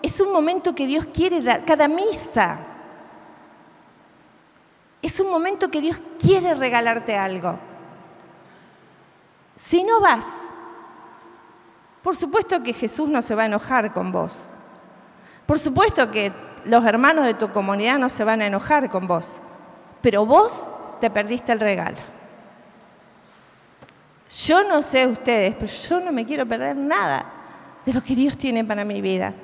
es 0.00 0.20
un 0.20 0.32
momento 0.32 0.72
que 0.74 0.86
Dios 0.86 1.06
quiere 1.12 1.40
dar, 1.40 1.64
cada 1.64 1.88
misa. 1.88 2.58
Es 5.00 5.18
un 5.18 5.30
momento 5.30 5.68
que 5.68 5.80
Dios 5.80 6.00
quiere 6.16 6.54
regalarte 6.54 7.16
algo. 7.16 7.58
Si 9.56 9.82
no 9.82 10.00
vas, 10.00 10.42
por 12.02 12.16
supuesto 12.16 12.62
que 12.62 12.72
Jesús 12.72 13.08
no 13.08 13.22
se 13.22 13.34
va 13.34 13.44
a 13.44 13.46
enojar 13.46 13.92
con 13.92 14.10
vos. 14.10 14.50
Por 15.46 15.58
supuesto 15.58 16.10
que 16.10 16.32
los 16.64 16.84
hermanos 16.84 17.26
de 17.26 17.34
tu 17.34 17.50
comunidad 17.52 17.98
no 17.98 18.08
se 18.08 18.24
van 18.24 18.42
a 18.42 18.46
enojar 18.46 18.90
con 18.90 19.06
vos. 19.06 19.38
Pero 20.00 20.26
vos 20.26 20.68
te 21.00 21.10
perdiste 21.10 21.52
el 21.52 21.60
regalo. 21.60 21.98
Yo 24.46 24.64
no 24.64 24.82
sé 24.82 25.06
ustedes, 25.06 25.54
pero 25.54 25.70
yo 25.70 26.00
no 26.00 26.10
me 26.10 26.24
quiero 26.24 26.46
perder 26.46 26.76
nada 26.76 27.24
de 27.84 27.92
lo 27.92 28.02
que 28.02 28.14
Dios 28.14 28.36
tiene 28.36 28.64
para 28.64 28.84
mi 28.84 29.00
vida. 29.00 29.34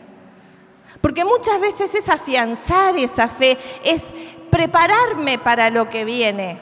Porque 1.00 1.24
muchas 1.24 1.60
veces 1.60 1.94
es 1.94 2.08
afianzar 2.08 2.96
esa 2.96 3.28
fe, 3.28 3.58
es 3.84 4.12
prepararme 4.50 5.38
para 5.38 5.70
lo 5.70 5.88
que 5.88 6.04
viene. 6.04 6.60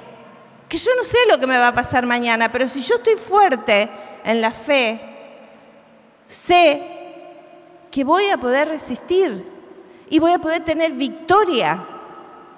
Que 0.69 0.76
yo 0.76 0.91
no 0.97 1.05
sé 1.05 1.19
lo 1.29 1.38
que 1.38 1.47
me 1.47 1.57
va 1.57 1.69
a 1.69 1.75
pasar 1.75 2.05
mañana, 2.05 2.50
pero 2.50 2.67
si 2.67 2.81
yo 2.83 2.97
estoy 2.97 3.15
fuerte 3.15 3.88
en 4.25 4.41
la 4.41 4.50
fe, 4.50 5.16
sé 6.28 6.92
que 7.90 8.04
voy 8.04 8.28
a 8.28 8.37
poder 8.37 8.68
resistir 8.68 9.45
y 10.09 10.18
voy 10.18 10.33
a 10.33 10.38
poder 10.38 10.64
tener 10.64 10.92
victoria 10.92 11.87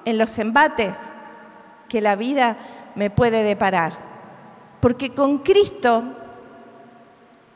en 0.05 0.19
los 0.19 0.39
embates 0.39 0.99
que 1.89 2.01
la 2.01 2.17
vida 2.17 2.59
me 2.95 3.11
puede 3.11 3.43
deparar 3.43 4.09
porque 4.81 5.15
con 5.15 5.39
Cristo 5.39 6.05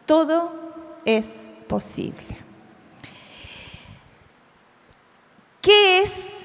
todo 0.07 0.53
es 1.05 1.51
posible. 1.69 2.39
¿Qué 5.61 5.99
es, 5.99 6.45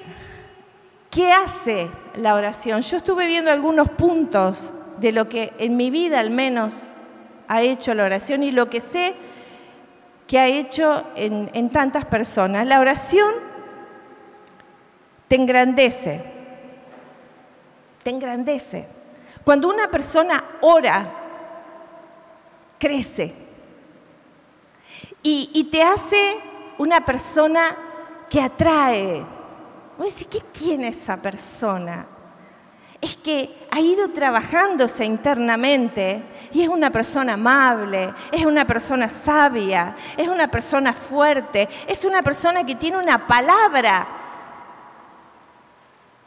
qué 1.10 1.32
hace 1.32 1.90
la 2.14 2.34
oración? 2.34 2.82
Yo 2.82 2.98
estuve 2.98 3.26
viendo 3.26 3.50
algunos 3.50 3.88
puntos 3.90 4.72
de 5.00 5.10
lo 5.10 5.28
que 5.28 5.52
en 5.58 5.76
mi 5.76 5.90
vida 5.90 6.20
al 6.20 6.30
menos 6.30 6.92
ha 7.48 7.62
hecho 7.62 7.94
la 7.94 8.04
oración 8.04 8.42
y 8.44 8.52
lo 8.52 8.70
que 8.70 8.80
sé 8.80 9.16
que 10.28 10.38
ha 10.38 10.46
hecho 10.46 11.04
en, 11.16 11.70
tantas 11.70 12.04
personas. 12.04 12.66
La 12.66 12.80
oración 12.80 13.34
te 15.26 15.36
engrandece, 15.36 16.22
te 18.02 18.10
engrandece. 18.10 18.86
Cuando 19.42 19.70
una 19.70 19.90
persona 19.90 20.44
ora, 20.60 21.10
crece 22.78 23.34
y, 25.22 25.64
te 25.72 25.82
hace 25.82 26.36
una 26.76 27.04
persona 27.04 27.76
que 28.28 28.42
atrae. 28.42 29.24
Voy 29.96 30.08
a 30.08 30.10
decir, 30.10 30.28
¿qué 30.28 30.40
tiene 30.40 30.88
esa 30.88 31.16
persona? 31.16 32.06
Es 33.00 33.16
que 33.16 33.68
ha 33.70 33.80
ido 33.80 34.10
trabajándose 34.10 35.04
internamente 35.04 36.22
y 36.52 36.62
es 36.62 36.68
una 36.68 36.90
persona 36.90 37.34
amable, 37.34 38.12
es 38.32 38.44
una 38.44 38.66
persona 38.66 39.08
sabia, 39.08 39.94
es 40.16 40.26
una 40.26 40.50
persona 40.50 40.92
fuerte, 40.92 41.68
es 41.86 42.04
una 42.04 42.22
persona 42.22 42.64
que 42.64 42.74
tiene 42.74 42.98
una 42.98 43.26
palabra. 43.26 44.06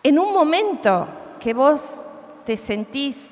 En 0.01 0.17
un 0.17 0.33
momento 0.33 1.07
que 1.41 1.53
vos 1.53 2.05
te 2.45 2.55
sentís, 2.55 3.31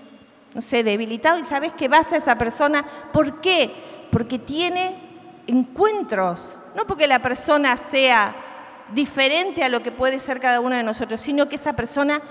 no 0.53 0.61
sé, 0.61 0.83
debilitado 0.83 1.39
y 1.39 1.43
sabes 1.43 1.73
que 1.73 1.87
vas 1.87 2.11
a 2.11 2.17
esa 2.17 2.37
persona. 2.37 2.83
¿Por 3.13 3.39
qué? 3.39 4.07
Porque 4.11 4.37
tiene 4.37 4.99
encuentros, 5.47 6.57
no 6.75 6.85
porque 6.85 7.07
la 7.07 7.21
persona 7.21 7.77
sea 7.77 8.35
diferente 8.93 9.63
a 9.63 9.69
lo 9.69 9.81
que 9.81 9.91
puede 9.91 10.19
ser 10.19 10.39
cada 10.39 10.59
uno 10.59 10.75
de 10.75 10.83
nosotros, 10.83 11.21
sino 11.21 11.47
que 11.47 11.55
esa 11.55 11.73
persona 11.73 12.21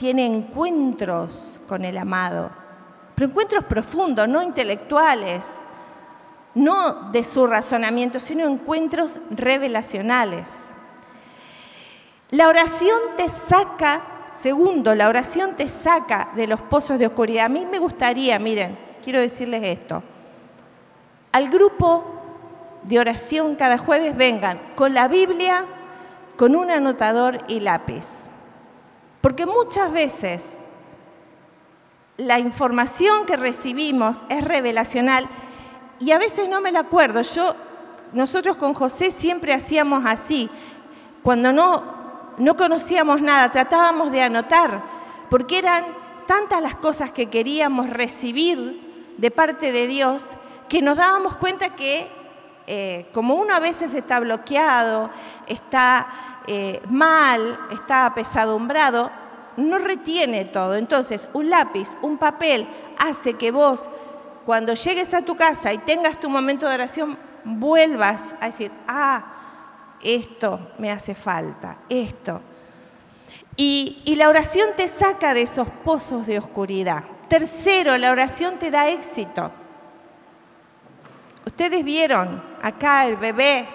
tiene 0.00 0.24
encuentros 0.24 1.60
con 1.68 1.84
el 1.84 1.98
amado, 1.98 2.50
pero 3.14 3.28
encuentros 3.28 3.64
profundos, 3.66 4.26
no 4.26 4.42
intelectuales, 4.42 5.58
no 6.54 7.10
de 7.10 7.22
su 7.22 7.46
razonamiento, 7.46 8.18
sino 8.18 8.46
encuentros 8.46 9.20
revelacionales. 9.28 10.70
La 12.30 12.48
oración 12.48 12.98
te 13.18 13.28
saca 13.28 14.04
Segundo, 14.32 14.94
la 14.94 15.08
oración 15.08 15.56
te 15.56 15.66
saca 15.66 16.30
de 16.36 16.46
los 16.46 16.60
pozos 16.60 17.00
de 17.00 17.08
oscuridad. 17.08 17.46
A 17.46 17.48
mí 17.48 17.66
me 17.68 17.80
gustaría, 17.80 18.38
miren, 18.38 18.78
quiero 19.02 19.18
decirles 19.18 19.60
esto, 19.64 20.04
al 21.32 21.50
grupo 21.50 22.04
de 22.84 23.00
oración 23.00 23.56
cada 23.56 23.76
jueves, 23.76 24.16
vengan 24.16 24.60
con 24.76 24.94
la 24.94 25.08
Biblia, 25.08 25.66
con 26.36 26.54
un 26.54 26.70
anotador 26.70 27.38
y 27.48 27.58
lápiz. 27.58 28.29
Porque 29.20 29.46
muchas 29.46 29.92
veces 29.92 30.56
la 32.16 32.38
información 32.38 33.26
que 33.26 33.36
recibimos 33.36 34.18
es 34.28 34.44
revelacional 34.44 35.28
y 35.98 36.12
a 36.12 36.18
veces 36.18 36.48
no 36.48 36.60
me 36.60 36.72
la 36.72 36.80
acuerdo. 36.80 37.22
Yo, 37.22 37.54
nosotros 38.12 38.56
con 38.56 38.74
José 38.74 39.10
siempre 39.10 39.52
hacíamos 39.52 40.04
así. 40.06 40.50
Cuando 41.22 41.52
no, 41.52 41.82
no 42.38 42.56
conocíamos 42.56 43.20
nada, 43.20 43.50
tratábamos 43.50 44.10
de 44.10 44.22
anotar, 44.22 44.82
porque 45.28 45.58
eran 45.58 45.84
tantas 46.26 46.62
las 46.62 46.76
cosas 46.76 47.12
que 47.12 47.26
queríamos 47.26 47.90
recibir 47.90 49.14
de 49.18 49.30
parte 49.30 49.72
de 49.72 49.86
Dios 49.86 50.30
que 50.68 50.80
nos 50.80 50.96
dábamos 50.96 51.34
cuenta 51.36 51.74
que 51.74 52.08
eh, 52.66 53.08
como 53.12 53.34
uno 53.34 53.52
a 53.52 53.58
veces 53.58 53.92
está 53.92 54.20
bloqueado, 54.20 55.10
está 55.48 56.06
eh, 56.46 56.82
mal, 56.88 57.58
está 57.70 58.06
apesadumbrado, 58.06 59.10
no 59.56 59.78
retiene 59.78 60.46
todo. 60.46 60.76
Entonces, 60.76 61.28
un 61.32 61.50
lápiz, 61.50 61.96
un 62.02 62.18
papel, 62.18 62.66
hace 62.98 63.34
que 63.34 63.50
vos, 63.50 63.88
cuando 64.46 64.74
llegues 64.74 65.12
a 65.14 65.22
tu 65.22 65.36
casa 65.36 65.72
y 65.72 65.78
tengas 65.78 66.18
tu 66.18 66.28
momento 66.28 66.68
de 66.68 66.74
oración, 66.74 67.18
vuelvas 67.44 68.34
a 68.40 68.46
decir, 68.46 68.70
ah, 68.88 69.24
esto 70.02 70.72
me 70.78 70.90
hace 70.90 71.14
falta, 71.14 71.78
esto. 71.88 72.40
Y, 73.56 74.02
y 74.04 74.16
la 74.16 74.28
oración 74.28 74.70
te 74.76 74.88
saca 74.88 75.34
de 75.34 75.42
esos 75.42 75.68
pozos 75.84 76.26
de 76.26 76.38
oscuridad. 76.38 77.04
Tercero, 77.28 77.96
la 77.98 78.10
oración 78.10 78.58
te 78.58 78.70
da 78.70 78.88
éxito. 78.88 79.52
Ustedes 81.46 81.84
vieron 81.84 82.42
acá 82.62 83.06
el 83.06 83.16
bebé. 83.16 83.68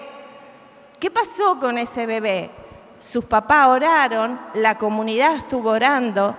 ¿Qué 0.98 1.10
pasó 1.10 1.58
con 1.58 1.76
ese 1.78 2.06
bebé? 2.06 2.50
Sus 2.98 3.24
papás 3.24 3.68
oraron, 3.68 4.40
la 4.54 4.78
comunidad 4.78 5.36
estuvo 5.36 5.70
orando, 5.70 6.34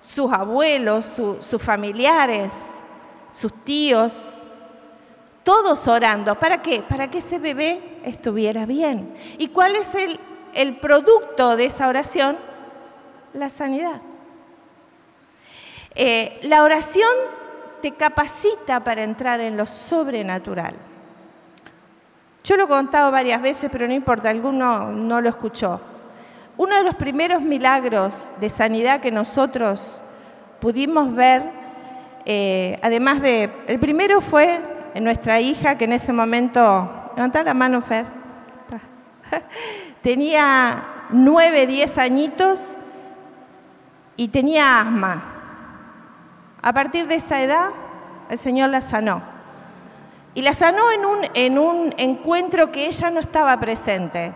sus 0.00 0.30
abuelos, 0.30 1.18
sus 1.40 1.62
familiares, 1.62 2.74
sus 3.30 3.64
tíos, 3.64 4.38
todos 5.42 5.88
orando. 5.88 6.38
¿Para 6.38 6.60
qué? 6.60 6.82
Para 6.82 7.10
que 7.10 7.18
ese 7.18 7.38
bebé 7.38 8.00
estuviera 8.04 8.66
bien. 8.66 9.14
¿Y 9.38 9.48
cuál 9.48 9.76
es 9.76 9.94
el, 9.94 10.76
producto 10.76 11.56
de 11.56 11.64
esa 11.64 11.88
oración? 11.88 12.38
La 13.32 13.48
sanidad. 13.48 14.02
Eh, 15.94 16.38
la 16.42 16.62
oración 16.62 17.10
te 17.80 17.92
capacita 17.92 18.84
para 18.84 19.02
entrar 19.02 19.40
en 19.40 19.56
lo 19.56 19.66
sobrenatural. 19.66 20.89
Yo 22.42 22.56
lo 22.56 22.64
he 22.64 22.68
contado 22.68 23.10
varias 23.10 23.42
veces, 23.42 23.68
pero 23.70 23.86
no 23.86 23.92
importa, 23.92 24.30
alguno 24.30 24.90
no 24.92 25.20
lo 25.20 25.28
escuchó. 25.28 25.80
Uno 26.56 26.76
de 26.76 26.84
los 26.84 26.94
primeros 26.94 27.42
milagros 27.42 28.30
de 28.40 28.50
sanidad 28.50 29.00
que 29.00 29.10
nosotros 29.10 30.02
pudimos 30.60 31.14
ver, 31.14 31.42
eh, 32.24 32.78
además 32.82 33.22
de, 33.22 33.50
el 33.66 33.78
primero 33.78 34.20
fue 34.20 34.60
nuestra 34.94 35.40
hija 35.40 35.76
que 35.76 35.84
en 35.84 35.92
ese 35.92 36.12
momento, 36.12 37.12
levanta 37.16 37.42
la 37.42 37.54
mano 37.54 37.80
Fer, 37.80 38.06
tenía 40.02 40.84
nueve, 41.10 41.66
diez 41.66 41.98
añitos 41.98 42.76
y 44.16 44.28
tenía 44.28 44.80
asma. 44.80 45.24
A 46.62 46.72
partir 46.72 47.06
de 47.06 47.14
esa 47.14 47.40
edad, 47.42 47.70
el 48.28 48.38
Señor 48.38 48.70
la 48.70 48.80
sanó. 48.80 49.22
Y 50.40 50.42
la 50.42 50.54
sanó 50.54 50.90
en 50.90 51.04
un, 51.04 51.18
en 51.34 51.58
un 51.58 51.94
encuentro 51.98 52.72
que 52.72 52.86
ella 52.86 53.10
no 53.10 53.20
estaba 53.20 53.60
presente. 53.60 54.32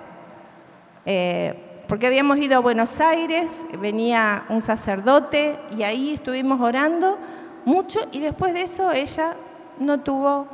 Eh, 1.07 1.83
porque 1.89 2.07
habíamos 2.07 2.37
ido 2.37 2.59
a 2.59 2.61
Buenos 2.61 3.01
Aires, 3.01 3.65
venía 3.79 4.45
un 4.51 4.61
sacerdote 4.61 5.59
y 5.75 5.83
ahí 5.83 6.13
estuvimos 6.13 6.61
orando 6.61 7.17
mucho 7.65 8.01
y 8.13 8.21
después 8.21 8.53
de 8.53 8.65
eso 8.65 8.93
ella 8.93 9.35
no 9.79 10.01
tuvo 10.01 10.47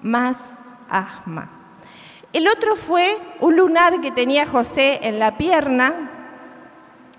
más 0.00 0.60
asma. 0.88 1.50
El 2.32 2.48
otro 2.48 2.74
fue 2.74 3.18
un 3.40 3.56
lunar 3.56 4.00
que 4.00 4.10
tenía 4.10 4.46
José 4.46 5.00
en 5.02 5.18
la 5.18 5.36
pierna, 5.36 6.10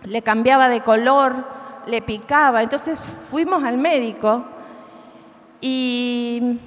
le 0.01 0.23
cambiaba 0.23 0.67
de 0.67 0.81
color, 0.81 1.45
le 1.85 2.01
picaba. 2.01 2.63
Entonces 2.63 2.99
fuimos 3.29 3.63
al 3.63 3.77
médico 3.77 4.45
y 5.61 6.59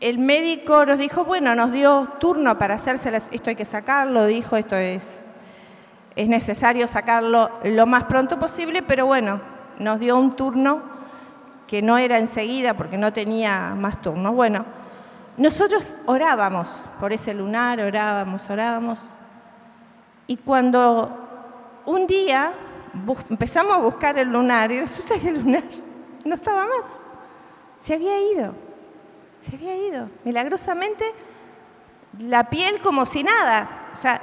el 0.00 0.18
médico 0.18 0.86
nos 0.86 0.98
dijo, 0.98 1.24
bueno, 1.24 1.54
nos 1.54 1.72
dio 1.72 2.08
turno 2.20 2.58
para 2.58 2.74
hacerse, 2.74 3.14
esto 3.16 3.50
hay 3.50 3.56
que 3.56 3.64
sacarlo, 3.64 4.26
dijo, 4.26 4.56
esto 4.56 4.76
es, 4.76 5.20
es 6.14 6.28
necesario 6.28 6.86
sacarlo 6.86 7.50
lo 7.64 7.86
más 7.86 8.04
pronto 8.04 8.38
posible, 8.38 8.82
pero 8.82 9.06
bueno, 9.06 9.40
nos 9.78 9.98
dio 9.98 10.16
un 10.16 10.36
turno 10.36 10.82
que 11.66 11.82
no 11.82 11.98
era 11.98 12.18
enseguida 12.18 12.74
porque 12.74 12.96
no 12.96 13.12
tenía 13.12 13.74
más 13.76 14.00
turnos. 14.00 14.34
Bueno, 14.34 14.64
nosotros 15.36 15.94
orábamos 16.06 16.84
por 17.00 17.12
ese 17.12 17.34
lunar, 17.34 17.80
orábamos, 17.80 18.48
orábamos, 18.48 19.00
y 20.26 20.36
cuando 20.36 21.80
un 21.86 22.06
día 22.06 22.52
empezamos 23.30 23.72
a 23.74 23.78
buscar 23.78 24.18
el 24.18 24.28
lunar 24.28 24.70
y 24.70 24.80
resulta 24.80 25.18
que 25.18 25.28
el 25.28 25.42
lunar 25.42 25.64
no 26.24 26.34
estaba 26.34 26.66
más. 26.66 27.06
Se 27.80 27.94
había 27.94 28.20
ido. 28.32 28.67
Se 29.40 29.56
había 29.56 29.76
ido. 29.76 30.08
Milagrosamente, 30.24 31.04
la 32.18 32.48
piel 32.48 32.80
como 32.80 33.06
si 33.06 33.22
nada. 33.22 33.90
O 33.92 33.96
sea, 33.96 34.22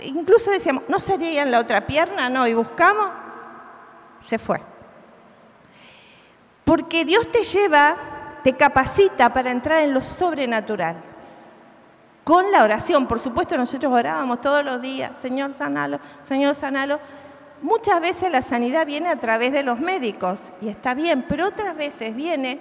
incluso 0.00 0.50
decíamos, 0.50 0.84
¿no 0.88 1.00
sería 1.00 1.42
en 1.42 1.50
la 1.50 1.60
otra 1.60 1.86
pierna? 1.86 2.28
No, 2.28 2.46
y 2.46 2.54
buscamos, 2.54 3.10
se 4.20 4.38
fue. 4.38 4.60
Porque 6.64 7.04
Dios 7.04 7.30
te 7.32 7.42
lleva, 7.42 7.96
te 8.44 8.56
capacita 8.56 9.32
para 9.32 9.50
entrar 9.50 9.82
en 9.82 9.94
lo 9.94 10.00
sobrenatural. 10.00 10.96
Con 12.24 12.52
la 12.52 12.62
oración, 12.62 13.08
por 13.08 13.18
supuesto, 13.18 13.56
nosotros 13.56 13.92
orábamos 13.92 14.40
todos 14.40 14.64
los 14.64 14.80
días, 14.80 15.18
Señor, 15.18 15.54
sanalo, 15.54 15.98
Señor, 16.22 16.54
sanalo 16.54 17.00
Muchas 17.62 18.00
veces 18.00 18.30
la 18.30 18.40
sanidad 18.40 18.86
viene 18.86 19.10
a 19.10 19.16
través 19.16 19.52
de 19.52 19.62
los 19.62 19.78
médicos 19.78 20.48
y 20.62 20.68
está 20.68 20.94
bien, 20.94 21.26
pero 21.28 21.46
otras 21.46 21.76
veces 21.76 22.16
viene 22.16 22.58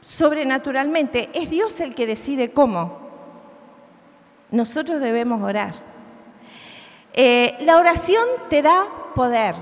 sobrenaturalmente. 0.00 1.30
Es 1.32 1.50
Dios 1.50 1.80
el 1.80 1.94
que 1.94 2.06
decide 2.06 2.52
cómo. 2.52 2.98
Nosotros 4.50 5.00
debemos 5.00 5.42
orar. 5.42 5.74
Eh, 7.12 7.56
la 7.60 7.76
oración 7.78 8.24
te 8.48 8.62
da 8.62 8.86
poder. 9.14 9.54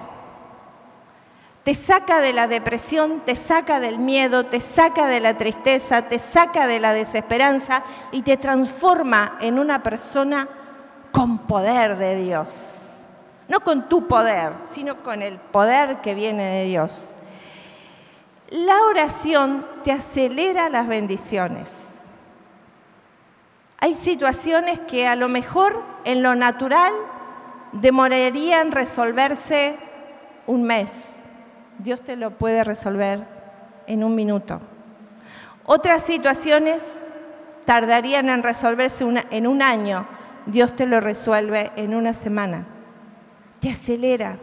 Te 1.65 1.75
saca 1.75 2.21
de 2.21 2.33
la 2.33 2.47
depresión, 2.47 3.21
te 3.27 3.37
saca 3.37 3.79
del 3.81 3.99
miedo, 3.99 4.47
te 4.47 4.61
saca 4.61 5.07
de 5.07 5.21
la 5.21 5.37
tristeza, 5.37 6.09
te 6.09 6.19
saca 6.19 6.67
de 6.67 6.81
la 6.81 6.95
desesperanza 6.95 7.83
y 8.11 8.23
te 8.23 8.39
transforma 8.39 9.37
en 9.41 9.59
una 9.59 9.83
persona 9.83 10.49
con 11.13 11.47
poder 11.47 11.99
de 11.99 12.17
Dios 12.17 12.79
no 13.49 13.61
con 13.61 13.89
tu 13.89 14.07
poder, 14.07 14.53
sino 14.67 15.03
con 15.03 15.23
el 15.23 15.39
poder 15.39 16.01
que 16.03 16.15
viene 16.15 16.45
de 16.45 16.65
Dios. 16.67 17.15
La 18.51 18.83
oración 18.85 19.67
te 19.85 19.93
acelera 19.93 20.69
las 20.69 20.87
bendiciones. 20.87 21.71
Hay 23.79 23.95
situaciones 23.95 24.81
que 24.81 25.07
a 25.07 25.17
lo 25.17 25.29
mejor 25.29 25.83
en 26.05 26.23
lo 26.23 26.35
natural 26.35 26.93
demorarían 27.73 28.73
resolverse 28.73 29.77
un 30.47 30.63
mes. 30.63 30.93
Dios 31.79 32.03
te 32.03 32.17
lo 32.17 32.39
puede 32.39 32.65
resolver 32.65 33.25
en 33.87 34.03
un 34.03 34.15
minuto. 34.15 34.61
Otras 35.65 36.03
situaciones 36.03 36.83
tardarían 37.67 38.31
en 38.31 38.43
resolverse 38.43 39.05
en 39.31 39.47
un 39.47 39.63
año. 39.63 40.09
Dios 40.47 40.75
te 40.75 40.87
lo 40.87 41.01
resuelve 41.01 41.71
en 41.77 41.95
una 41.95 42.15
semana 42.15 42.67
te 43.61 43.71
acelera, 43.71 44.39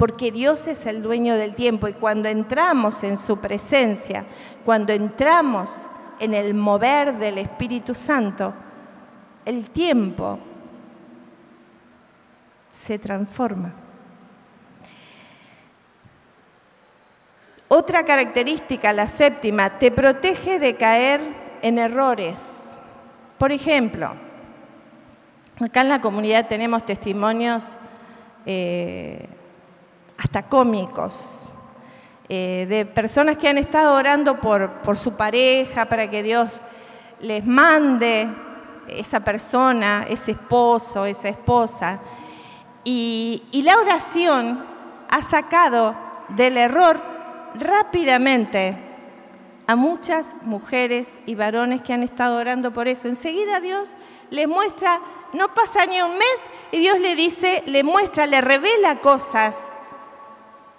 porque 0.00 0.32
Dios 0.32 0.66
es 0.66 0.86
el 0.86 1.02
dueño 1.02 1.34
del 1.34 1.54
tiempo 1.54 1.86
y 1.86 1.92
cuando 1.92 2.30
entramos 2.30 3.04
en 3.04 3.18
su 3.18 3.36
presencia, 3.36 4.24
cuando 4.64 4.94
entramos 4.94 5.88
en 6.18 6.32
el 6.32 6.54
mover 6.54 7.18
del 7.18 7.36
Espíritu 7.36 7.94
Santo, 7.94 8.54
el 9.44 9.68
tiempo 9.68 10.38
se 12.70 12.98
transforma. 12.98 13.74
Otra 17.68 18.02
característica, 18.02 18.94
la 18.94 19.06
séptima, 19.06 19.78
te 19.78 19.90
protege 19.90 20.58
de 20.58 20.76
caer 20.76 21.20
en 21.60 21.78
errores. 21.78 22.70
Por 23.36 23.52
ejemplo, 23.52 24.14
acá 25.60 25.82
en 25.82 25.90
la 25.90 26.00
comunidad 26.00 26.48
tenemos 26.48 26.86
testimonios 26.86 27.76
eh, 28.46 29.28
hasta 30.20 30.42
cómicos. 30.42 31.46
eh, 32.32 32.66
de 32.68 32.86
personas 32.86 33.38
que 33.38 33.48
han 33.48 33.58
estado 33.58 33.96
orando 33.96 34.38
por, 34.38 34.96
su 34.96 35.14
pareja, 35.14 35.86
para 35.86 36.08
que 36.08 36.22
Dios 36.22 36.60
les 37.18 37.44
mande 37.44 38.28
esa 38.86 39.18
persona, 39.18 40.06
ese 40.08 40.32
esposo, 40.32 41.06
esa 41.06 41.28
esposa. 41.28 41.98
Y, 42.84 43.42
y 43.50 43.62
la 43.62 43.78
oración 43.78 44.64
ha 45.08 45.22
sacado 45.22 45.96
del 46.28 46.56
error 46.56 47.00
rápidamente 47.56 48.76
a 49.66 49.74
muchas 49.74 50.36
mujeres 50.42 51.18
y 51.26 51.34
varones 51.34 51.82
que 51.82 51.92
han 51.92 52.04
estado 52.04 52.38
orando 52.38 52.72
por 52.72 52.86
eso. 52.86 53.08
Enseguida 53.08 53.58
Dios 53.58 53.96
les 54.30 54.46
muestra, 54.46 55.00
no 55.32 55.52
pasa 55.52 55.84
ni 55.84 56.00
un 56.00 56.12
mes, 56.12 56.48
y 56.70 56.78
Dios 56.78 57.00
le 57.00 57.16
dice, 57.16 57.64
le 57.66 57.82
muestra, 57.82 58.26
le 58.26 58.40
revela 58.40 59.00
cosas 59.00 59.72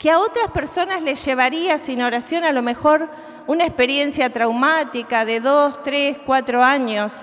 que 0.01 0.09
a 0.09 0.17
otras 0.17 0.49
personas 0.49 1.03
les 1.03 1.23
llevaría 1.23 1.77
sin 1.77 2.01
oración 2.01 2.43
a 2.43 2.51
lo 2.51 2.63
mejor 2.63 3.07
una 3.45 3.67
experiencia 3.67 4.31
traumática 4.31 5.25
de 5.25 5.39
dos, 5.39 5.83
tres, 5.83 6.17
cuatro 6.25 6.63
años. 6.63 7.13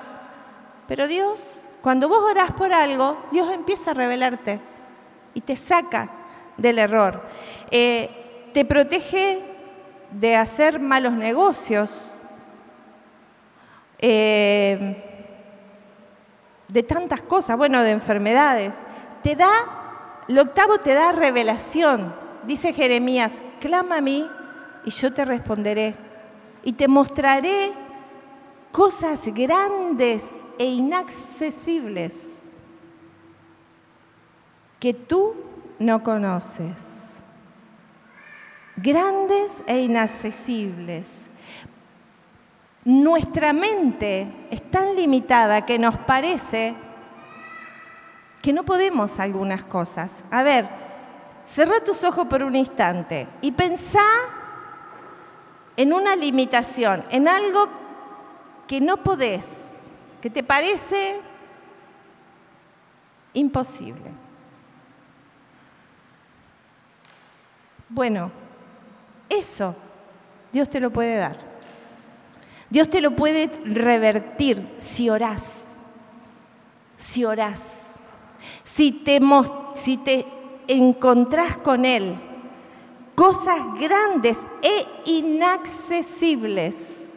Pero 0.87 1.09
Dios, 1.09 1.63
cuando 1.83 2.09
vos 2.09 2.23
orás 2.23 2.53
por 2.53 2.73
algo, 2.73 3.21
Dios 3.33 3.53
empieza 3.53 3.91
a 3.91 3.95
revelarte 3.95 4.61
y 5.35 5.41
te 5.41 5.57
saca 5.57 6.09
del 6.57 6.79
error. 6.79 7.21
Eh, 7.73 8.51
te 8.55 8.65
protege 8.65 9.43
de 10.13 10.37
hacer 10.37 10.79
malos 10.79 11.15
negocios, 11.15 12.13
eh, 13.99 15.05
de 16.69 16.83
tantas 16.85 17.23
cosas, 17.23 17.57
bueno, 17.57 17.83
de 17.83 17.91
enfermedades. 17.91 18.79
Te 19.25 19.35
da, 19.35 19.51
lo 20.29 20.43
octavo 20.43 20.79
te 20.79 20.95
da 20.95 21.11
revelación. 21.11 22.28
Dice 22.49 22.73
Jeremías, 22.73 23.43
clama 23.61 23.99
a 23.99 24.01
mí 24.01 24.27
y 24.83 24.91
yo 24.91 25.13
te 25.13 25.23
responderé. 25.27 25.95
Y 26.65 26.73
te 26.73 26.89
mostraré 26.89 27.75
cosas 28.73 29.27
grandes 29.35 30.47
e 30.59 30.65
inaccesibles 30.65 32.17
que 34.81 34.95
tú 34.95 35.35
no 35.79 36.03
conoces. 36.03 36.79
Grandes 38.77 39.53
e 39.67 39.81
inaccesibles. 39.81 41.21
Nuestra 42.83 43.53
mente 43.53 44.27
es 44.51 44.63
tan 44.71 44.97
limitada 44.97 45.67
que 45.67 45.79
nos 45.79 45.99
parece 45.99 46.75
que 48.41 48.55
no 48.55 48.65
podemos 48.65 49.21
algunas 49.21 49.65
cosas. 49.65 50.25
A 50.31 50.43
ver, 50.43 50.88
cerrá 51.49 51.81
tus 51.81 52.05
ojos 52.05 52.27
por 52.27 52.43
un 52.43 52.55
instante 52.55 53.27
y 53.41 53.53
pensá 53.53 54.05
en 55.77 55.93
una 55.93 56.15
limitación, 56.15 57.05
en 57.11 57.29
algo 57.29 57.69
que 58.67 58.81
no 58.81 59.03
podés, 59.03 59.91
que 60.21 60.29
te 60.29 60.43
parece 60.43 61.21
imposible. 63.33 64.11
Bueno, 67.89 68.31
eso 69.29 69.75
Dios 70.53 70.69
te 70.69 70.81
lo 70.81 70.91
puede 70.91 71.17
dar. 71.17 71.49
Dios 72.69 72.91
te 72.91 73.01
lo 73.01 73.13
puede 73.13 73.51
revertir 73.65 74.77
si 74.79 75.09
orás. 75.09 75.77
Si 76.97 77.25
orás. 77.25 77.87
Si 78.65 78.93
te, 78.93 79.21
si 79.75 79.97
te 79.97 80.38
encontrás 80.69 81.57
con 81.57 81.85
Él. 81.85 82.21
Cosas 83.15 83.59
grandes 83.81 84.47
e 84.63 84.87
inaccesibles 85.07 87.09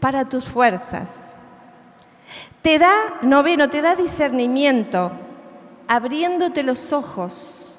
para 0.00 0.26
tus 0.26 0.48
fuerzas. 0.48 1.20
Te 2.62 2.78
da, 2.78 2.94
noveno, 3.22 3.68
te 3.68 3.82
da 3.82 3.94
discernimiento, 3.94 5.12
abriéndote 5.86 6.62
los 6.62 6.92
ojos. 6.92 7.78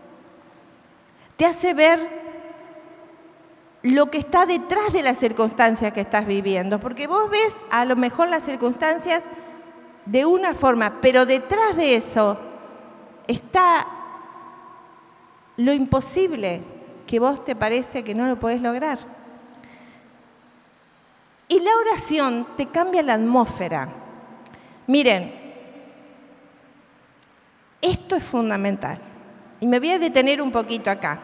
Te 1.35 1.45
hace 1.45 1.73
ver 1.73 2.27
lo 3.81 4.09
que 4.11 4.17
está 4.17 4.45
detrás 4.45 4.93
de 4.93 5.03
las 5.03 5.17
circunstancias 5.17 5.93
que 5.93 6.01
estás 6.01 6.25
viviendo, 6.25 6.79
porque 6.79 7.07
vos 7.07 7.29
ves 7.29 7.55
a 7.69 7.85
lo 7.85 7.95
mejor 7.95 8.27
las 8.27 8.43
circunstancias 8.43 9.25
de 10.05 10.25
una 10.25 10.53
forma, 10.53 10.99
pero 11.01 11.25
detrás 11.25 11.75
de 11.75 11.95
eso 11.95 12.37
está 13.27 13.96
lo 15.57 15.73
imposible 15.73 16.61
que 17.05 17.19
vos 17.19 17.43
te 17.43 17.55
parece 17.55 18.03
que 18.03 18.15
no 18.15 18.27
lo 18.27 18.39
podés 18.39 18.61
lograr. 18.61 18.99
Y 21.47 21.59
la 21.59 21.71
oración 21.77 22.47
te 22.57 22.67
cambia 22.67 23.03
la 23.03 23.13
atmósfera. 23.13 23.89
Miren, 24.87 25.33
esto 27.81 28.15
es 28.15 28.23
fundamental. 28.23 28.99
Y 29.59 29.67
me 29.67 29.79
voy 29.79 29.91
a 29.91 29.99
detener 29.99 30.41
un 30.41 30.51
poquito 30.51 30.89
acá. 30.89 31.19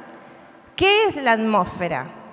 ¿Qué 0.76 1.06
es 1.06 1.16
la 1.22 1.34
atmósfera? 1.34 2.24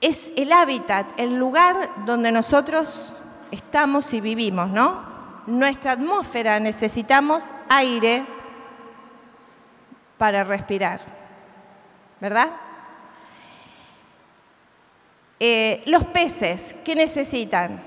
es 0.00 0.32
el 0.36 0.52
hábitat, 0.52 1.06
el 1.18 1.36
lugar 1.36 1.90
donde 2.06 2.32
nosotros 2.32 3.12
estamos 3.50 4.12
y 4.14 4.20
vivimos, 4.20 4.70
¿no? 4.70 5.02
Nuestra 5.46 5.92
atmósfera 5.92 6.58
necesitamos 6.60 7.50
aire 7.68 8.24
para 10.20 10.44
respirar, 10.44 11.00
¿verdad? 12.20 12.50
Eh, 15.38 15.82
los 15.86 16.04
peces, 16.04 16.76
¿qué 16.84 16.94
necesitan? 16.94 17.80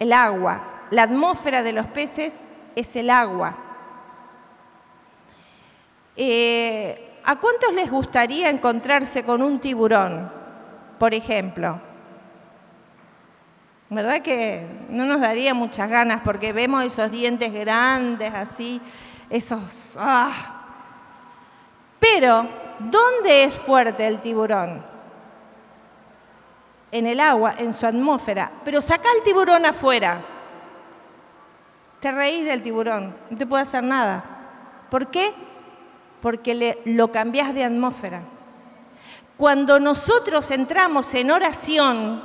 El 0.00 0.12
agua. 0.12 0.88
La 0.90 1.04
atmósfera 1.04 1.62
de 1.62 1.72
los 1.72 1.86
peces 1.86 2.48
es 2.74 2.96
el 2.96 3.08
agua. 3.08 3.56
Eh, 6.16 7.20
¿A 7.22 7.36
cuántos 7.36 7.72
les 7.72 7.88
gustaría 7.88 8.50
encontrarse 8.50 9.22
con 9.22 9.40
un 9.40 9.60
tiburón? 9.60 10.28
por 10.98 11.14
ejemplo. 11.14 11.80
¿Verdad 13.88 14.20
que 14.22 14.66
no 14.90 15.04
nos 15.04 15.20
daría 15.20 15.54
muchas 15.54 15.88
ganas 15.88 16.22
porque 16.24 16.52
vemos 16.52 16.84
esos 16.84 17.10
dientes 17.10 17.52
grandes 17.52 18.34
así, 18.34 18.80
esos... 19.30 19.96
¡ah! 20.00 20.55
Pero, 22.12 22.46
¿dónde 22.78 23.44
es 23.44 23.54
fuerte 23.54 24.06
el 24.06 24.20
tiburón? 24.20 24.84
En 26.92 27.06
el 27.06 27.20
agua, 27.20 27.54
en 27.58 27.72
su 27.72 27.86
atmósfera. 27.86 28.52
Pero 28.64 28.80
saca 28.80 29.08
el 29.16 29.22
tiburón 29.22 29.66
afuera. 29.66 30.22
Te 32.00 32.12
reís 32.12 32.44
del 32.44 32.62
tiburón, 32.62 33.16
no 33.30 33.36
te 33.36 33.46
puede 33.46 33.62
hacer 33.62 33.82
nada. 33.82 34.24
¿Por 34.90 35.08
qué? 35.08 35.34
Porque 36.20 36.54
le, 36.54 36.78
lo 36.84 37.10
cambias 37.10 37.52
de 37.54 37.64
atmósfera. 37.64 38.22
Cuando 39.36 39.80
nosotros 39.80 40.50
entramos 40.50 41.12
en 41.14 41.30
oración, 41.30 42.22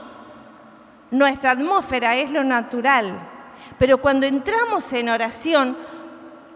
nuestra 1.09 1.51
atmósfera 1.51 2.15
es 2.15 2.29
lo 2.31 2.43
natural, 2.43 3.19
pero 3.77 3.97
cuando 3.97 4.25
entramos 4.25 4.91
en 4.93 5.09
oración, 5.09 5.75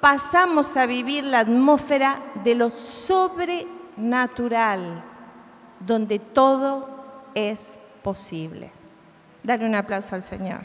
pasamos 0.06 0.78
a 0.78 0.86
vivir 0.86 1.24
la 1.24 1.40
atmósfera 1.40 2.22
de 2.44 2.54
lo 2.54 2.70
sobrenatural, 2.70 5.04
donde 5.80 6.20
todo 6.20 7.26
es 7.34 7.80
posible. 8.04 8.72
Dale 9.42 9.66
un 9.66 9.74
aplauso 9.74 10.14
al 10.14 10.22
Señor. 10.22 10.62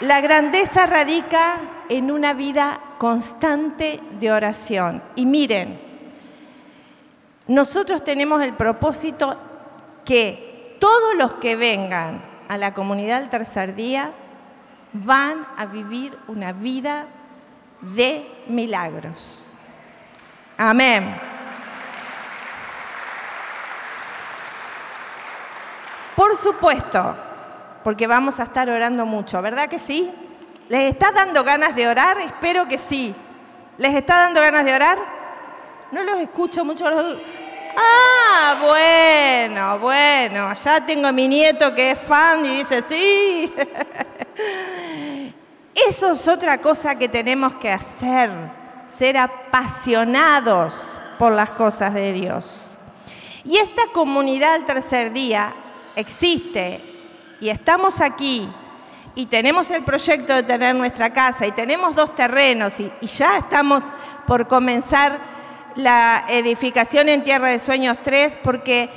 La 0.00 0.20
grandeza 0.20 0.86
radica 0.86 1.60
en 1.88 2.10
una 2.10 2.34
vida 2.34 2.80
constante 2.98 4.00
de 4.18 4.32
oración. 4.32 5.00
Y 5.14 5.24
miren, 5.24 5.80
nosotros 7.46 8.02
tenemos 8.02 8.42
el 8.42 8.54
propósito 8.54 9.38
que 10.04 10.76
todos 10.80 11.14
los 11.14 11.34
que 11.34 11.54
vengan 11.54 12.33
a 12.48 12.58
la 12.58 12.74
comunidad 12.74 13.20
del 13.20 13.30
tercer 13.30 13.74
día 13.74 14.12
van 14.92 15.46
a 15.56 15.66
vivir 15.66 16.16
una 16.28 16.52
vida 16.52 17.06
de 17.80 18.44
milagros. 18.46 19.56
Amén. 20.56 21.14
Por 26.14 26.36
supuesto, 26.36 27.16
porque 27.82 28.06
vamos 28.06 28.38
a 28.38 28.44
estar 28.44 28.70
orando 28.70 29.04
mucho, 29.04 29.42
¿verdad 29.42 29.68
que 29.68 29.80
sí? 29.80 30.12
¿Les 30.68 30.92
está 30.92 31.10
dando 31.10 31.42
ganas 31.42 31.74
de 31.74 31.88
orar? 31.88 32.18
Espero 32.18 32.66
que 32.68 32.78
sí. 32.78 33.14
¿Les 33.76 33.94
está 33.94 34.18
dando 34.18 34.40
ganas 34.40 34.64
de 34.64 34.74
orar? 34.74 34.98
No 35.90 36.02
los 36.02 36.20
escucho 36.20 36.64
mucho. 36.64 36.88
Ah, 37.76 38.60
bueno, 38.60 39.78
bueno, 39.78 40.54
ya 40.54 40.84
tengo 40.84 41.08
a 41.08 41.12
mi 41.12 41.28
nieto 41.28 41.74
que 41.74 41.92
es 41.92 41.98
fan 41.98 42.44
y 42.44 42.56
dice 42.58 42.82
sí. 42.82 43.52
Eso 45.88 46.12
es 46.12 46.28
otra 46.28 46.58
cosa 46.58 46.94
que 46.94 47.08
tenemos 47.08 47.56
que 47.56 47.70
hacer, 47.70 48.30
ser 48.86 49.18
apasionados 49.18 50.98
por 51.18 51.32
las 51.32 51.50
cosas 51.50 51.94
de 51.94 52.12
Dios. 52.12 52.78
Y 53.44 53.56
esta 53.56 53.82
comunidad 53.92 54.54
al 54.54 54.64
tercer 54.64 55.12
día 55.12 55.52
existe 55.96 56.80
y 57.40 57.48
estamos 57.48 58.00
aquí 58.00 58.48
y 59.16 59.26
tenemos 59.26 59.70
el 59.70 59.84
proyecto 59.84 60.32
de 60.34 60.42
tener 60.44 60.74
nuestra 60.74 61.12
casa 61.12 61.46
y 61.46 61.52
tenemos 61.52 61.94
dos 61.94 62.14
terrenos 62.14 62.78
y, 62.80 62.90
y 63.00 63.06
ya 63.06 63.38
estamos 63.38 63.84
por 64.26 64.46
comenzar 64.46 65.33
la 65.76 66.24
edificación 66.28 67.08
en 67.08 67.22
Tierra 67.22 67.48
de 67.48 67.58
Sueños 67.58 67.98
3 68.02 68.38
porque 68.42 68.90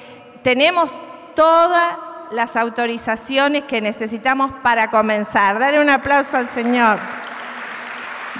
tenemos 0.43 0.93
todas 1.35 1.97
las 2.31 2.55
autorizaciones 2.55 3.63
que 3.63 3.81
necesitamos 3.81 4.51
para 4.61 4.89
comenzar. 4.89 5.59
Dale 5.59 5.79
un 5.79 5.89
aplauso 5.89 6.37
al 6.37 6.47
Señor. 6.47 6.99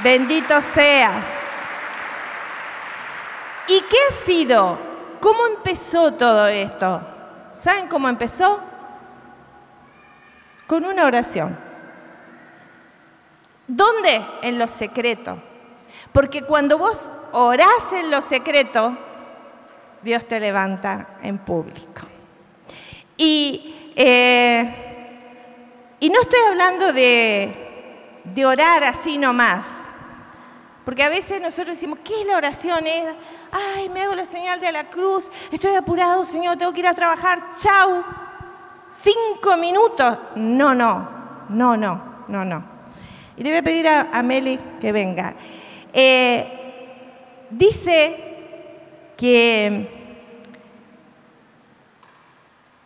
Bendito 0.04 0.62
seas. 0.62 1.26
¿Y 3.68 3.82
qué 3.82 3.98
ha 4.10 4.12
sido? 4.12 4.78
¿Cómo 5.20 5.48
empezó 5.48 6.14
todo 6.14 6.48
esto? 6.48 7.02
¿Saben 7.54 7.88
cómo 7.88 8.08
empezó? 8.08 8.62
Con 10.68 10.86
una 10.86 11.06
oración. 11.06 11.58
¿Dónde? 13.68 14.26
En 14.42 14.58
lo 14.58 14.68
secreto. 14.68 15.38
Porque 16.14 16.44
cuando 16.44 16.78
vos 16.78 17.10
orás 17.34 17.92
en 17.94 18.12
lo 18.12 18.22
secreto, 18.22 18.98
Dios 20.02 20.26
te 20.26 20.40
levanta 20.40 21.18
en 21.22 21.38
público. 21.38 22.02
Y, 23.18 23.94
eh, 23.96 25.96
y 26.00 26.10
no 26.10 26.22
estoy 26.22 26.40
hablando 26.48 26.94
de, 26.94 28.22
de 28.24 28.46
orar 28.46 28.84
así 28.84 29.18
nomás, 29.18 29.84
porque 30.86 31.04
a 31.04 31.10
veces 31.10 31.42
nosotros 31.42 31.76
decimos, 31.76 32.00
¿qué 32.04 32.22
es 32.22 32.28
la 32.28 32.38
oración? 32.38 32.88
Es, 32.88 33.04
ay, 33.52 33.90
me 33.90 34.04
hago 34.04 34.16
la 34.16 34.26
señal 34.26 34.62
de 34.62 34.72
la 34.72 34.90
cruz, 34.90 35.30
estoy 35.52 35.76
apurado, 35.76 36.24
Señor, 36.24 36.58
tengo 36.58 36.72
que 36.72 36.80
ir 36.80 36.88
a 36.88 36.94
trabajar, 36.94 37.52
chau. 37.58 38.04
Cinco 38.90 39.58
minutos. 39.58 40.18
No, 40.36 40.74
no, 40.74 41.10
no, 41.50 41.76
no, 41.76 42.24
no, 42.28 42.46
no. 42.46 42.64
Y 43.36 43.44
le 43.44 43.50
voy 43.50 43.60
a 43.60 43.64
pedir 43.64 43.88
a, 43.88 44.10
a 44.14 44.24
Meli 44.24 44.58
que 44.80 44.92
venga. 44.92 45.36
Eh, 45.92 46.57
dice 47.50 48.24
que 49.18 49.90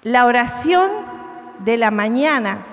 la 0.03 0.25
oración 0.25 0.89
de 1.59 1.77
la 1.77 1.91
mañana, 1.91 2.65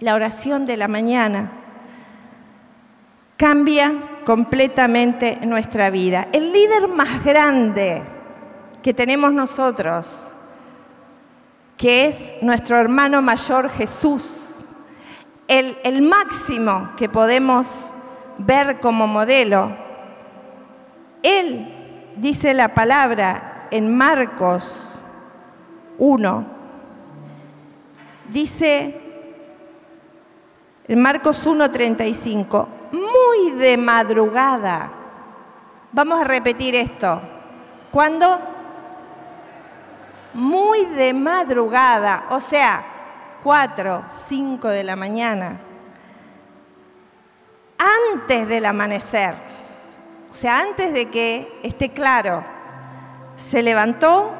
la 0.00 0.14
oración 0.14 0.66
de 0.66 0.76
la 0.76 0.88
mañana, 0.88 1.52
cambia 3.36 3.94
completamente 4.24 5.38
nuestra 5.42 5.90
vida. 5.90 6.28
El 6.32 6.52
líder 6.52 6.88
más 6.88 7.24
grande 7.24 8.02
que 8.82 8.92
tenemos 8.92 9.32
nosotros, 9.32 10.34
que 11.76 12.06
es 12.06 12.34
nuestro 12.42 12.76
hermano 12.76 13.22
mayor 13.22 13.70
Jesús, 13.70 14.58
el, 15.46 16.02
máximo 16.02 16.90
que 16.96 17.08
podemos 17.08 17.86
ver 18.38 18.80
como 18.80 19.06
modelo, 19.06 19.72
él 21.22 22.12
dice 22.16 22.54
la 22.54 22.74
palabra 22.74 23.66
en 23.70 23.96
Marcos 23.96 24.88
1, 25.98 26.46
dice 28.30 29.00
en 30.86 31.02
Marcos 31.02 31.46
1:35, 31.46 32.66
muy 32.92 33.50
de 33.52 33.76
madrugada. 33.76 34.90
Vamos 35.92 36.20
a 36.20 36.24
repetir 36.24 36.74
esto. 36.74 37.20
¿Cuándo? 37.90 38.38
Muy 40.34 40.84
de 40.86 41.12
madrugada, 41.14 42.26
o 42.30 42.40
sea, 42.40 42.84
4, 43.42 44.04
5 44.08 44.68
de 44.68 44.84
la 44.84 44.96
mañana. 44.96 45.60
Antes 47.78 48.48
del 48.48 48.66
amanecer, 48.66 49.34
o 50.30 50.34
sea, 50.34 50.60
antes 50.60 50.92
de 50.92 51.08
que 51.08 51.60
esté 51.62 51.90
claro, 51.90 52.44
se 53.36 53.62
levantó, 53.62 54.32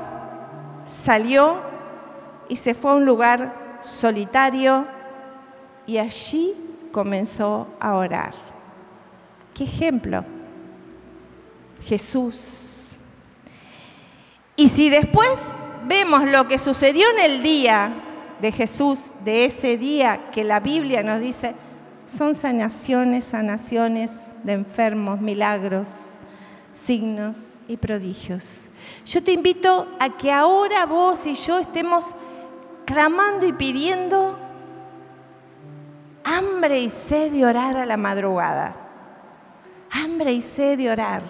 salió 0.85 1.63
y 2.49 2.57
se 2.57 2.75
fue 2.75 2.91
a 2.91 2.95
un 2.95 3.07
lugar 3.07 3.79
solitario 3.81 4.87
y 5.87 5.99
allí 5.99 6.55
comenzó 6.93 7.69
a 7.81 7.95
orar. 7.95 8.35
¿Qué 9.55 9.65
ejemplo? 9.65 10.25
Jesús. 11.83 12.99
Y 14.57 14.69
si 14.69 14.91
después 14.91 15.41
vemos 15.87 16.29
lo 16.29 16.49
que 16.49 16.59
sucedió 16.59 17.07
en 17.17 17.31
el 17.31 17.43
día 17.43 17.93
de 18.41 18.53
Jesús, 18.53 19.11
de 19.25 19.45
ese 19.45 19.77
día 19.77 20.31
que 20.33 20.45
la 20.45 20.61
Biblia 20.61 21.03
nos 21.03 21.21
dice, 21.21 21.55
son 22.09 22.35
sanaciones, 22.35 23.27
sanaciones 23.27 24.27
de 24.43 24.55
enfermos, 24.55 25.21
milagros, 25.21 26.15
signos 26.73 27.55
y 27.69 27.77
prodigios. 27.77 28.69
Yo 29.05 29.23
te 29.23 29.33
invito 29.33 29.87
a 30.01 30.17
que 30.17 30.33
ahora 30.33 30.87
vos 30.87 31.27
y 31.27 31.35
yo 31.35 31.59
estemos 31.59 32.15
clamando 32.85 33.47
y 33.47 33.53
pidiendo 33.53 34.39
hambre 36.25 36.81
y 36.81 36.91
sed 36.91 37.33
de 37.33 37.45
orar 37.45 37.77
a 37.77 37.87
la 37.87 37.97
madrugada. 37.97 38.75
Hambre 39.91 40.33
y 40.33 40.41
sed 40.41 40.79
de 40.79 40.91
orar. 40.91 41.23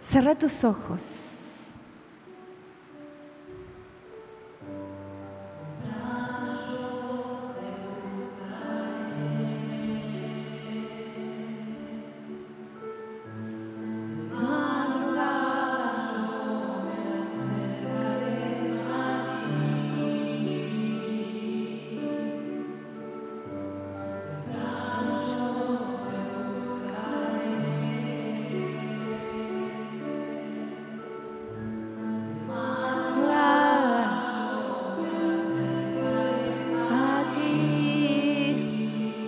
Cerra 0.00 0.34
tus 0.34 0.64
ojos. 0.64 1.27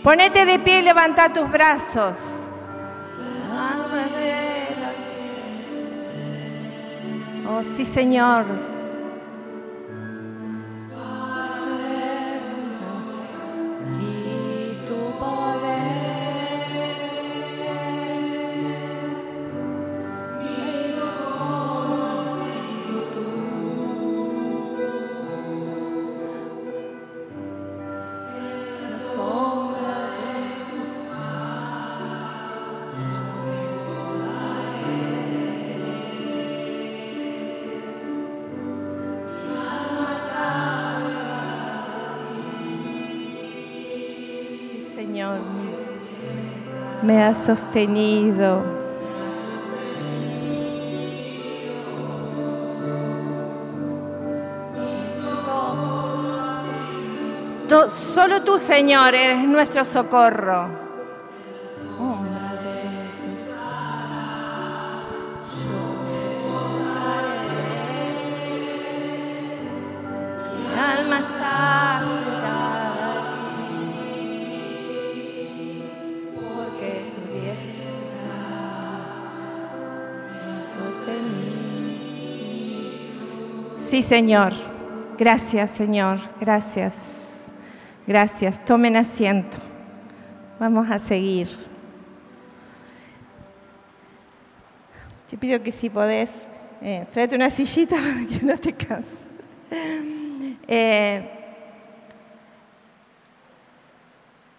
Ponete 0.03 0.47
de 0.47 0.59
pie 0.59 0.81
y 0.81 0.83
levanta 0.83 1.33
tus 1.33 1.51
brazos. 1.51 2.47
Oh, 7.47 7.63
sí, 7.65 7.85
Señor. 7.85 8.70
Sostenido. 47.35 48.81
Solo 57.89 58.43
tú, 58.43 58.59
Señor, 58.59 59.15
eres 59.15 59.39
nuestro 59.47 59.85
socorro. 59.85 60.90
Sí, 83.91 84.05
Señor. 84.05 84.53
Gracias, 85.19 85.73
Señor. 85.73 86.21
Gracias. 86.41 87.47
Gracias. 88.07 88.65
Tomen 88.65 88.97
asiento. 88.97 89.59
Vamos 90.61 90.89
a 90.89 91.01
seguir. 91.01 91.49
Te 95.29 95.37
pido 95.37 95.61
que 95.61 95.73
si 95.73 95.91
podés, 95.91 96.31
eh, 96.81 97.05
tráete 97.13 97.35
una 97.35 97.51
sillita 97.51 97.97
para 98.01 98.27
que 98.29 98.47
no 98.47 98.57
te 98.57 98.73
canses. 98.75 99.19
Eh, 100.69 101.29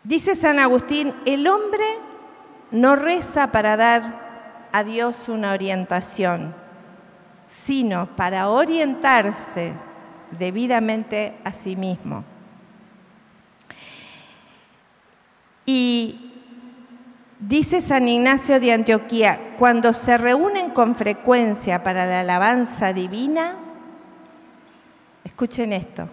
dice 0.04 0.36
San 0.36 0.60
Agustín, 0.60 1.13
el 1.26 1.48
hombre 1.48 1.86
no 2.72 2.98
reza 2.98 3.50
para 3.54 3.78
dar 3.78 4.67
a 4.74 4.84
Dios 4.84 5.30
una 5.30 5.54
orientación, 5.54 6.54
sino 7.52 8.08
para 8.16 8.48
orientarse 8.48 9.74
debidamente 10.40 11.38
a 11.44 11.52
sí 11.52 11.76
mismo. 11.76 12.24
Y 15.66 16.32
dice 17.42 17.82
San 17.82 18.08
Ignacio 18.08 18.58
de 18.62 18.72
Antioquía, 18.72 19.56
cuando 19.60 19.92
se 19.92 20.18
reúnen 20.18 20.70
con 20.70 20.96
frecuencia 20.96 21.84
para 21.84 22.06
la 22.06 22.22
alabanza 22.22 22.94
divina, 22.94 23.58
escuchen 25.26 25.74
esto, 25.74 26.08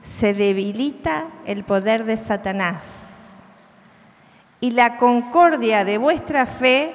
se 0.00 0.32
debilita 0.32 1.26
el 1.44 1.64
poder 1.64 2.04
de 2.04 2.16
Satanás 2.16 3.04
y 4.60 4.70
la 4.70 4.96
concordia 4.96 5.84
de 5.84 5.98
vuestra 5.98 6.46
fe 6.46 6.92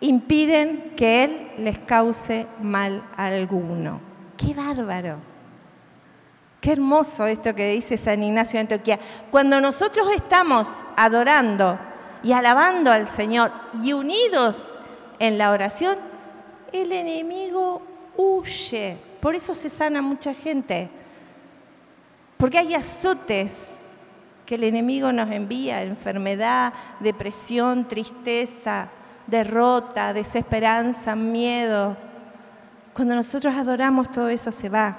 impiden 0.00 0.94
que 0.96 1.22
Él 1.22 1.47
les 1.58 1.78
cause 1.78 2.46
mal 2.60 3.02
alguno. 3.16 4.00
¡Qué 4.36 4.54
bárbaro! 4.54 5.16
Qué 6.60 6.72
hermoso 6.72 7.26
esto 7.26 7.54
que 7.54 7.70
dice 7.70 7.96
San 7.96 8.22
Ignacio 8.22 8.56
de 8.58 8.62
Antioquía. 8.62 8.98
Cuando 9.30 9.60
nosotros 9.60 10.08
estamos 10.14 10.68
adorando 10.96 11.78
y 12.22 12.32
alabando 12.32 12.90
al 12.90 13.06
Señor 13.06 13.52
y 13.82 13.92
unidos 13.92 14.74
en 15.20 15.38
la 15.38 15.52
oración, 15.52 15.98
el 16.72 16.90
enemigo 16.92 17.82
huye. 18.16 18.96
Por 19.20 19.34
eso 19.34 19.54
se 19.54 19.68
sana 19.68 20.02
mucha 20.02 20.34
gente. 20.34 20.90
Porque 22.36 22.58
hay 22.58 22.74
azotes 22.74 23.86
que 24.44 24.56
el 24.56 24.64
enemigo 24.64 25.12
nos 25.12 25.30
envía, 25.30 25.82
enfermedad, 25.82 26.72
depresión, 27.00 27.86
tristeza, 27.86 28.88
derrota, 29.28 30.12
desesperanza, 30.12 31.14
miedo. 31.14 31.96
Cuando 32.94 33.14
nosotros 33.14 33.54
adoramos 33.54 34.10
todo 34.10 34.28
eso 34.28 34.50
se 34.50 34.68
va. 34.68 34.98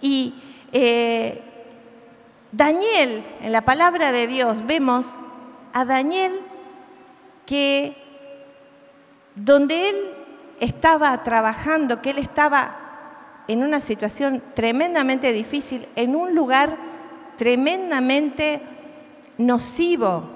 Y 0.00 0.34
eh, 0.72 1.42
Daniel, 2.50 3.24
en 3.42 3.52
la 3.52 3.62
palabra 3.62 4.12
de 4.12 4.26
Dios, 4.26 4.64
vemos 4.66 5.06
a 5.72 5.84
Daniel 5.84 6.40
que 7.44 7.96
donde 9.34 9.90
él 9.90 9.96
estaba 10.60 11.22
trabajando, 11.24 12.00
que 12.00 12.10
él 12.10 12.18
estaba 12.18 12.76
en 13.48 13.62
una 13.62 13.80
situación 13.80 14.42
tremendamente 14.54 15.32
difícil, 15.32 15.88
en 15.96 16.14
un 16.14 16.34
lugar 16.34 16.78
tremendamente 17.36 18.62
nocivo, 19.36 20.33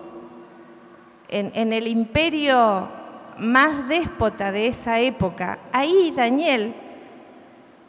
en, 1.28 1.72
el 1.72 1.86
imperio 1.86 2.88
más 3.38 3.88
déspota 3.88 4.50
de 4.50 4.66
esa 4.66 4.98
época, 5.00 5.58
ahí 5.72 6.12
Daniel 6.16 6.74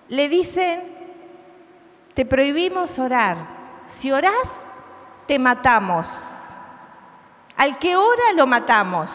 le 0.07 0.29
dicen 0.29 0.81
te 2.13 2.25
prohibimos 2.25 2.99
orar. 2.99 3.37
Si 3.85 4.11
orás, 4.11 4.65
te 5.25 5.39
matamos. 5.39 6.41
Al 7.55 7.79
que 7.79 7.95
ora, 7.95 8.33
lo 8.35 8.45
matamos. 8.45 9.11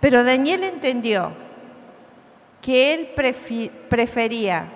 Pero 0.00 0.24
Daniel 0.24 0.64
entendió 0.64 1.30
que 2.60 2.94
él 2.94 3.10
prefería 3.88 4.66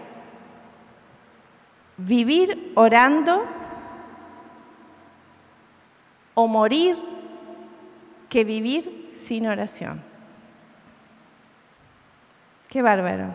vivir 1.97 2.73
orando 2.77 3.45
o 6.35 6.47
morir 6.47 7.14
que 8.35 8.43
vivir 8.43 9.11
sin 9.13 9.47
oración. 9.47 10.03
Qué 12.69 12.83
bárbaro. 12.83 13.29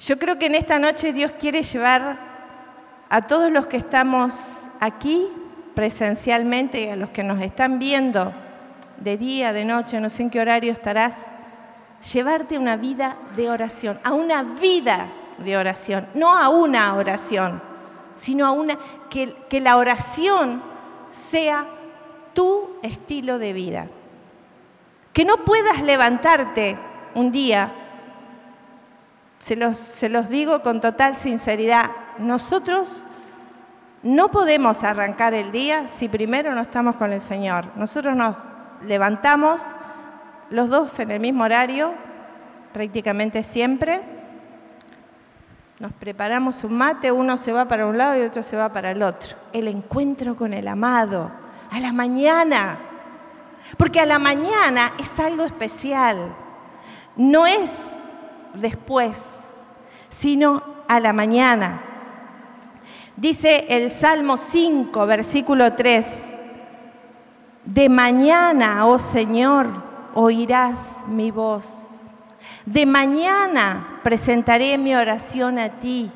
Yo 0.00 0.18
creo 0.18 0.36
que 0.36 0.46
en 0.46 0.56
esta 0.56 0.80
noche 0.80 1.12
Dios 1.12 1.30
quiere 1.38 1.62
llevar 1.62 2.18
a 3.08 3.22
todos 3.28 3.52
los 3.52 3.68
que 3.68 3.76
estamos 3.76 4.34
aquí 4.80 5.28
presencialmente 5.76 6.80
y 6.80 6.88
a 6.88 6.96
los 6.96 7.10
que 7.10 7.22
nos 7.22 7.40
están 7.40 7.78
viendo 7.78 8.32
de 8.96 9.16
día, 9.16 9.52
de 9.52 9.64
noche, 9.64 10.00
no 10.00 10.10
sé 10.10 10.24
en 10.24 10.30
qué 10.30 10.40
horario 10.40 10.72
estarás, 10.72 11.26
llevarte 12.12 12.58
una 12.58 12.76
vida 12.76 13.16
de 13.36 13.48
oración, 13.48 14.00
a 14.02 14.12
una 14.12 14.42
vida 14.42 15.06
de 15.38 15.56
oración, 15.56 16.08
no 16.14 16.36
a 16.36 16.48
una 16.48 16.96
oración, 16.96 17.62
sino 18.16 18.44
a 18.44 18.50
una, 18.50 18.76
que, 19.08 19.36
que 19.48 19.60
la 19.60 19.76
oración 19.76 20.60
sea 21.12 21.77
estilo 22.82 23.38
de 23.38 23.52
vida. 23.52 23.86
Que 25.12 25.24
no 25.24 25.38
puedas 25.44 25.82
levantarte 25.82 26.76
un 27.14 27.32
día 27.32 27.72
se 29.38 29.56
los, 30.08 30.28
digo 30.28 30.62
con 30.62 30.80
total 30.80 31.16
sinceridad, 31.16 31.90
nosotros 32.18 33.04
no 34.02 34.30
podemos 34.30 34.82
arrancar 34.84 35.34
el 35.34 35.52
día 35.52 35.88
si 35.88 36.08
primero 36.08 36.54
no 36.54 36.62
estamos 36.62 36.96
con 36.96 37.12
el 37.12 37.20
Señor. 37.20 37.66
Nosotros 37.76 38.16
nos 38.16 38.36
levantamos 38.84 39.62
los 40.50 40.68
dos 40.68 40.98
en 40.98 41.10
el 41.10 41.20
mismo 41.20 41.44
horario, 41.44 41.94
prácticamente 42.72 43.42
siempre. 43.42 44.02
Nos 45.78 45.92
preparamos 45.92 46.64
un 46.64 46.76
mate, 46.76 47.12
uno 47.12 47.36
se 47.36 47.52
va 47.52 47.66
para 47.68 47.86
un 47.86 47.96
lado 47.96 48.18
y 48.18 48.22
otro 48.22 48.42
se 48.42 48.56
va 48.56 48.72
para 48.72 48.90
el 48.90 49.02
otro. 49.02 49.36
El 49.52 49.68
encuentro 49.68 50.34
con 50.34 50.52
el 50.52 50.66
amado, 50.66 51.30
a 51.70 51.80
la 51.80 51.92
mañana. 51.92 52.78
Porque 53.76 54.00
a 54.00 54.06
la 54.06 54.18
mañana 54.18 54.92
es 54.98 55.18
algo 55.20 55.44
especial. 55.44 56.34
No 57.16 57.46
es 57.46 57.94
después, 58.54 59.56
sino 60.08 60.62
a 60.86 61.00
la 61.00 61.12
mañana. 61.12 61.82
Dice 63.16 63.66
el 63.68 63.90
Salmo 63.90 64.36
5, 64.36 65.06
versículo 65.06 65.74
3, 65.74 66.40
de 67.64 67.88
mañana, 67.88 68.86
oh 68.86 68.98
Señor, 68.98 69.66
oirás 70.14 71.04
mi 71.08 71.30
voz. 71.30 72.10
De 72.64 72.86
mañana 72.86 74.00
presentaré 74.02 74.78
mi 74.78 74.94
oración 74.94 75.58
a 75.58 75.80
ti 75.80 76.10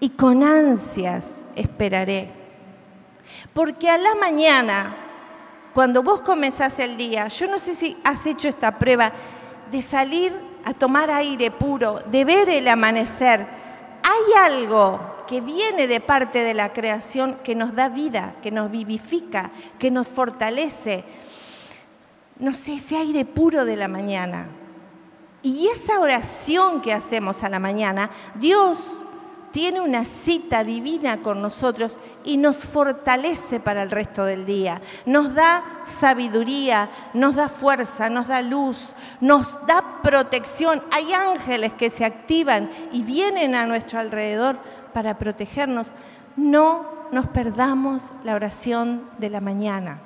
y 0.00 0.10
con 0.10 0.42
ansias 0.42 1.42
esperaré. 1.54 2.41
Porque 3.52 3.90
a 3.90 3.98
la 3.98 4.14
mañana, 4.14 4.96
cuando 5.74 6.02
vos 6.02 6.22
comenzás 6.22 6.78
el 6.78 6.96
día, 6.96 7.28
yo 7.28 7.46
no 7.46 7.58
sé 7.58 7.74
si 7.74 7.96
has 8.04 8.24
hecho 8.26 8.48
esta 8.48 8.78
prueba 8.78 9.12
de 9.70 9.82
salir 9.82 10.38
a 10.64 10.72
tomar 10.72 11.10
aire 11.10 11.50
puro, 11.50 12.00
de 12.10 12.24
ver 12.24 12.48
el 12.48 12.68
amanecer. 12.68 13.46
Hay 14.02 14.52
algo 14.52 15.00
que 15.26 15.40
viene 15.40 15.86
de 15.86 16.00
parte 16.00 16.42
de 16.42 16.54
la 16.54 16.72
creación 16.72 17.38
que 17.42 17.54
nos 17.54 17.74
da 17.74 17.88
vida, 17.88 18.34
que 18.42 18.50
nos 18.50 18.70
vivifica, 18.70 19.50
que 19.78 19.90
nos 19.90 20.08
fortalece. 20.08 21.04
No 22.38 22.54
sé, 22.54 22.74
ese 22.74 22.96
aire 22.96 23.24
puro 23.24 23.64
de 23.64 23.76
la 23.76 23.88
mañana. 23.88 24.46
Y 25.42 25.68
esa 25.68 26.00
oración 26.00 26.80
que 26.80 26.92
hacemos 26.92 27.42
a 27.42 27.48
la 27.48 27.58
mañana, 27.58 28.10
Dios 28.34 29.02
tiene 29.52 29.80
una 29.80 30.04
cita 30.04 30.64
divina 30.64 31.20
con 31.20 31.42
nosotros 31.42 31.98
y 32.24 32.38
nos 32.38 32.64
fortalece 32.64 33.60
para 33.60 33.82
el 33.82 33.90
resto 33.90 34.24
del 34.24 34.46
día. 34.46 34.80
Nos 35.06 35.34
da 35.34 35.82
sabiduría, 35.84 36.90
nos 37.12 37.36
da 37.36 37.48
fuerza, 37.48 38.08
nos 38.08 38.28
da 38.28 38.40
luz, 38.40 38.94
nos 39.20 39.58
da 39.66 40.00
protección. 40.02 40.82
Hay 40.90 41.12
ángeles 41.12 41.74
que 41.74 41.90
se 41.90 42.04
activan 42.04 42.70
y 42.92 43.02
vienen 43.02 43.54
a 43.54 43.66
nuestro 43.66 44.00
alrededor 44.00 44.58
para 44.94 45.18
protegernos. 45.18 45.92
No 46.34 46.86
nos 47.12 47.28
perdamos 47.28 48.10
la 48.24 48.34
oración 48.34 49.08
de 49.18 49.30
la 49.30 49.40
mañana. 49.40 50.00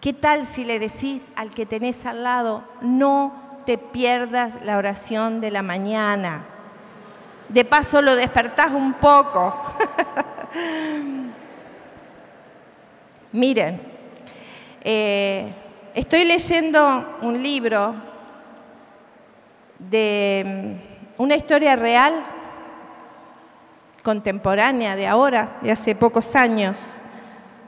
¿Qué 0.00 0.12
tal 0.12 0.46
si 0.46 0.64
le 0.64 0.78
decís 0.78 1.30
al 1.34 1.50
que 1.50 1.66
tenés 1.66 2.06
al 2.06 2.22
lado, 2.22 2.64
no 2.80 3.34
te 3.66 3.76
pierdas 3.76 4.54
la 4.64 4.78
oración 4.78 5.40
de 5.40 5.50
la 5.50 5.62
mañana? 5.62 6.46
De 7.50 7.64
paso 7.64 8.00
lo 8.00 8.14
despertás 8.14 8.70
un 8.70 8.94
poco. 8.94 9.60
Miren, 13.32 13.80
eh, 14.82 15.52
estoy 15.94 16.24
leyendo 16.24 17.18
un 17.22 17.42
libro 17.42 17.94
de 19.78 20.78
mm, 21.18 21.22
una 21.22 21.34
historia 21.34 21.74
real, 21.74 22.24
contemporánea, 24.04 24.94
de 24.94 25.08
ahora, 25.08 25.58
de 25.60 25.72
hace 25.72 25.96
pocos 25.96 26.36
años. 26.36 27.00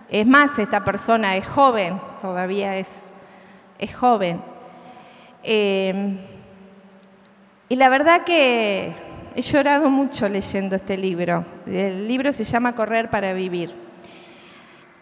Es 0.08 0.26
más, 0.26 0.58
esta 0.58 0.84
persona 0.84 1.36
es 1.36 1.46
joven, 1.46 2.00
todavía 2.20 2.76
es, 2.76 3.04
es 3.78 3.94
joven. 3.94 4.40
Eh, 5.42 6.18
y 7.68 7.76
la 7.76 7.88
verdad 7.88 8.24
que 8.24 9.11
he 9.34 9.42
llorado 9.42 9.90
mucho 9.90 10.28
leyendo 10.28 10.76
este 10.76 10.96
libro. 10.96 11.44
El 11.66 12.06
libro 12.06 12.32
se 12.32 12.44
llama 12.44 12.74
Correr 12.74 13.10
para 13.10 13.32
Vivir. 13.32 13.74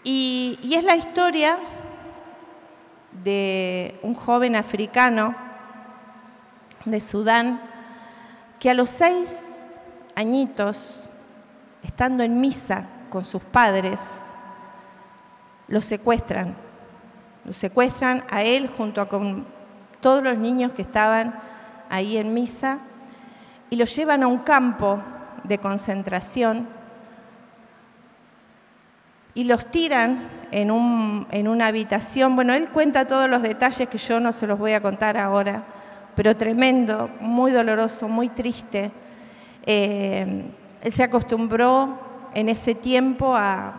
Y, 0.03 0.59
es 0.75 0.85
la 0.85 0.97
historia 0.97 1.59
de 3.25 3.99
un 4.03 4.15
joven 4.15 4.57
africano 4.57 5.35
de 6.85 7.01
Sudán 7.01 7.61
que 8.59 8.71
a 8.71 8.75
los 8.75 8.91
seis 8.91 9.53
añitos, 10.15 11.09
estando 11.83 12.23
en 12.23 12.41
misa 12.41 12.87
con 13.11 13.25
sus 13.25 13.43
padres, 13.43 14.01
lo 15.69 15.81
secuestran. 15.81 16.57
Lo 17.45 17.53
secuestran 17.53 18.25
a 18.31 18.43
él 18.43 18.71
junto 18.77 19.09
con 19.09 19.47
todos 20.01 20.23
los 20.23 20.39
niños 20.39 20.73
que 20.73 20.83
estaban 20.83 21.41
ahí 21.89 22.17
en 22.17 22.33
misa 22.33 22.79
y 23.71 23.77
lo 23.77 23.85
llevan 23.85 24.23
a 24.23 24.27
un 24.27 24.39
campo 24.39 25.01
de 25.45 25.59
concentración 25.59 26.69
y 29.35 29.45
los 29.45 29.67
tiran 29.71 30.29
en, 30.51 30.71
una 30.71 31.67
habitación. 31.67 32.35
Bueno, 32.35 32.53
él 32.53 32.69
cuenta 32.69 33.07
todos 33.07 33.31
los 33.31 33.43
detalles 33.43 33.89
que 33.89 33.99
yo 33.99 34.19
no 34.21 34.33
se 34.33 34.47
los 34.47 34.59
voy 34.59 34.73
a 34.73 34.83
contar 34.83 35.17
ahora, 35.17 35.65
pero 36.17 36.37
tremendo, 36.37 37.09
muy 37.21 37.53
doloroso, 37.53 38.09
muy 38.09 38.29
triste. 38.29 38.91
Eh, 39.65 40.45
él 40.83 40.93
se 40.93 41.05
acostumbró 41.05 41.99
en 42.35 42.49
ese 42.49 42.75
tiempo 42.75 43.35
a, 43.37 43.73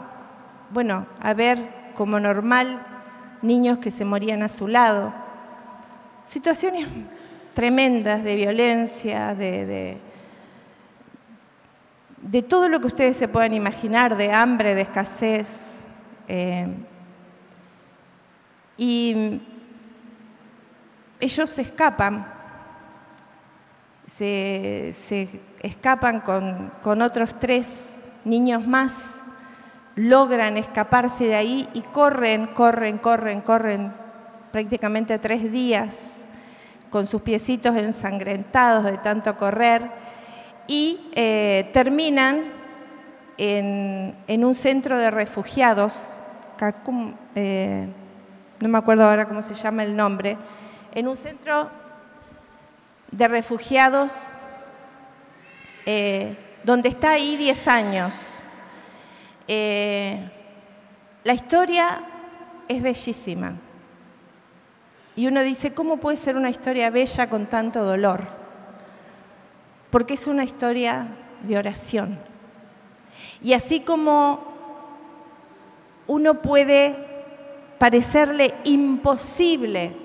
bueno, 0.72 1.06
a 1.20 1.34
ver 1.34 1.92
como 1.96 2.20
normal 2.20 2.86
niños 3.42 3.80
que 3.80 3.92
se 3.92 4.06
morían 4.06 4.44
a 4.44 4.50
su 4.50 4.68
lado. 4.68 5.14
Situaciones 6.26 6.88
tremendas 7.54 8.24
de 8.24 8.36
violencia, 8.36 9.36
de, 9.36 10.00
de, 12.22 12.42
todo 12.44 12.70
lo 12.70 12.80
que 12.80 12.88
ustedes 12.88 13.18
se 13.18 13.28
puedan 13.28 13.54
imaginar, 13.54 14.16
de 14.16 14.32
hambre, 14.32 14.76
de 14.76 14.82
escasez. 14.82 15.84
Eh, 16.28 16.68
y 18.78 19.42
ellos 21.20 21.50
se 21.50 21.62
escapan, 21.62 22.26
se, 24.08 24.94
escapan 25.62 26.22
con, 26.22 26.72
con 26.82 27.02
otros 27.02 27.38
tres 27.40 28.04
niños 28.24 28.66
más, 28.66 29.22
logran 29.96 30.58
escaparse 30.58 31.26
de 31.26 31.36
ahí 31.36 31.70
y 31.74 31.82
corren, 31.82 32.48
corren, 32.48 32.98
corren, 32.98 33.42
corren 33.42 33.94
prácticamente 34.52 35.20
tres 35.20 35.52
días 35.52 36.22
con 36.92 37.08
sus 37.08 37.22
piecitos 37.22 37.76
ensangrentados 37.76 38.84
de 38.84 38.98
tanto 38.98 39.36
correr 39.38 39.90
y 40.68 41.10
eh, 41.16 41.70
terminan 41.74 42.52
en, 43.38 44.46
un 44.46 44.54
centro 44.54 44.98
de 44.98 45.10
refugiados, 45.10 46.00
eh, 47.36 47.88
no 48.60 48.70
me 48.70 48.78
acuerdo 48.78 49.06
ahora 49.06 49.28
cómo 49.28 49.42
se 49.42 49.56
llama 49.56 49.84
el 49.84 49.96
nombre, 49.96 50.38
en 50.94 51.08
un 51.08 51.16
centro 51.16 51.72
de 53.10 53.28
refugiados 53.28 54.28
eh, 55.86 56.38
donde 56.64 56.90
está 56.90 57.12
ahí 57.12 57.38
10 57.38 57.68
años. 57.68 58.38
la 61.24 61.34
historia 61.34 62.04
es 62.68 62.82
bellísima. 62.82 63.56
Y 65.22 65.28
uno 65.28 65.44
dice, 65.44 65.72
¿cómo 65.72 65.98
puede 65.98 66.18
ser 66.18 66.36
una 66.36 66.50
historia 66.50 66.90
bella 66.90 67.30
con 67.30 67.46
tanto 67.46 67.86
dolor? 67.86 68.24
Porque 69.92 70.16
es 70.16 70.26
una 70.26 70.44
historia 70.44 71.10
de 71.44 71.60
oración. 71.60 72.18
Y 73.40 73.54
así 73.54 73.82
como 73.82 74.40
uno 76.08 76.42
puede 76.42 76.96
parecerle 77.78 78.56
imposible 78.64 79.96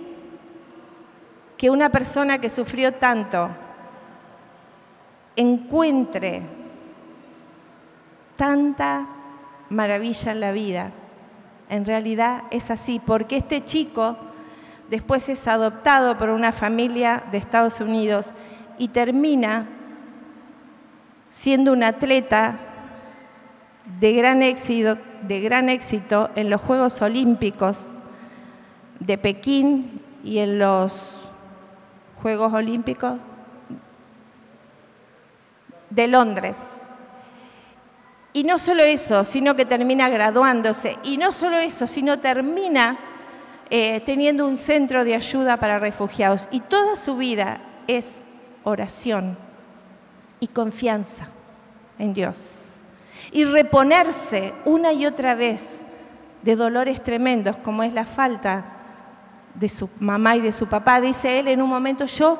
que 1.57 1.71
una 1.71 1.89
persona 1.89 2.39
que 2.39 2.51
sufrió 2.51 2.93
tanto 2.93 3.49
encuentre 5.35 6.43
tanta 8.37 9.09
maravilla 9.71 10.33
en 10.33 10.41
la 10.41 10.53
vida, 10.53 10.91
en 11.71 11.87
realidad 11.87 12.43
es 12.51 12.71
así, 12.71 13.01
porque 13.01 13.39
este 13.39 13.65
chico 13.65 14.26
después 14.91 15.29
es 15.29 15.47
adoptado 15.49 16.17
por 16.19 16.31
una 16.31 16.53
familia 16.53 17.25
de 17.31 17.39
Estados 17.39 17.81
Unidos 17.81 18.33
y 18.79 18.89
termina 18.89 19.67
siendo 21.31 21.73
un 21.73 21.83
atleta 21.83 22.57
de 24.01 24.13
gran 24.13 24.43
éxito, 24.43 24.99
de 25.23 25.41
gran 25.41 25.69
éxito 25.69 26.31
en 26.35 26.51
los 26.51 26.61
Juegos 26.61 27.01
Olímpicos 27.03 27.99
de 29.01 29.19
Pekín 29.19 30.01
y 30.25 30.39
en 30.39 30.59
los 30.59 31.17
Juegos 32.23 32.53
Olímpicos 32.53 33.19
de 35.91 36.09
Londres. 36.09 36.83
Y 38.33 38.45
no 38.45 38.59
solo 38.59 38.83
eso, 38.83 39.25
sino 39.25 39.57
que 39.57 39.65
termina 39.65 40.09
graduándose. 40.09 40.99
Y 41.05 41.17
no 41.17 41.33
solo 41.33 41.57
eso, 41.57 41.87
sino 41.87 42.19
termina 42.19 42.99
eh, 43.71 44.01
teniendo 44.07 44.47
un 44.47 44.57
centro 44.57 45.05
de 45.05 45.15
ayuda 45.15 45.57
para 45.57 45.79
refugiados. 45.79 46.49
Y 46.51 46.61
toda 46.61 46.97
su 46.97 47.17
vida 47.17 47.61
es 47.87 48.23
oración 48.65 49.37
y 50.41 50.47
confianza 50.49 51.29
en 51.99 52.15
Dios. 52.15 52.81
Y 53.33 53.45
reponerse 53.45 54.55
una 54.65 54.93
y 54.93 55.07
otra 55.07 55.35
vez 55.35 55.81
de 56.43 56.55
dolores 56.55 57.03
tremendos 57.03 57.57
como 57.57 57.83
es 57.83 57.93
la 57.93 58.07
falta 58.07 58.65
de 59.55 59.69
su 59.69 59.89
mamá 59.99 60.37
y 60.37 60.41
de 60.41 60.53
su 60.53 60.69
papá. 60.69 61.01
Dice 61.01 61.41
él 61.41 61.49
en 61.49 61.61
un 61.61 61.69
momento, 61.69 62.05
yo 62.05 62.39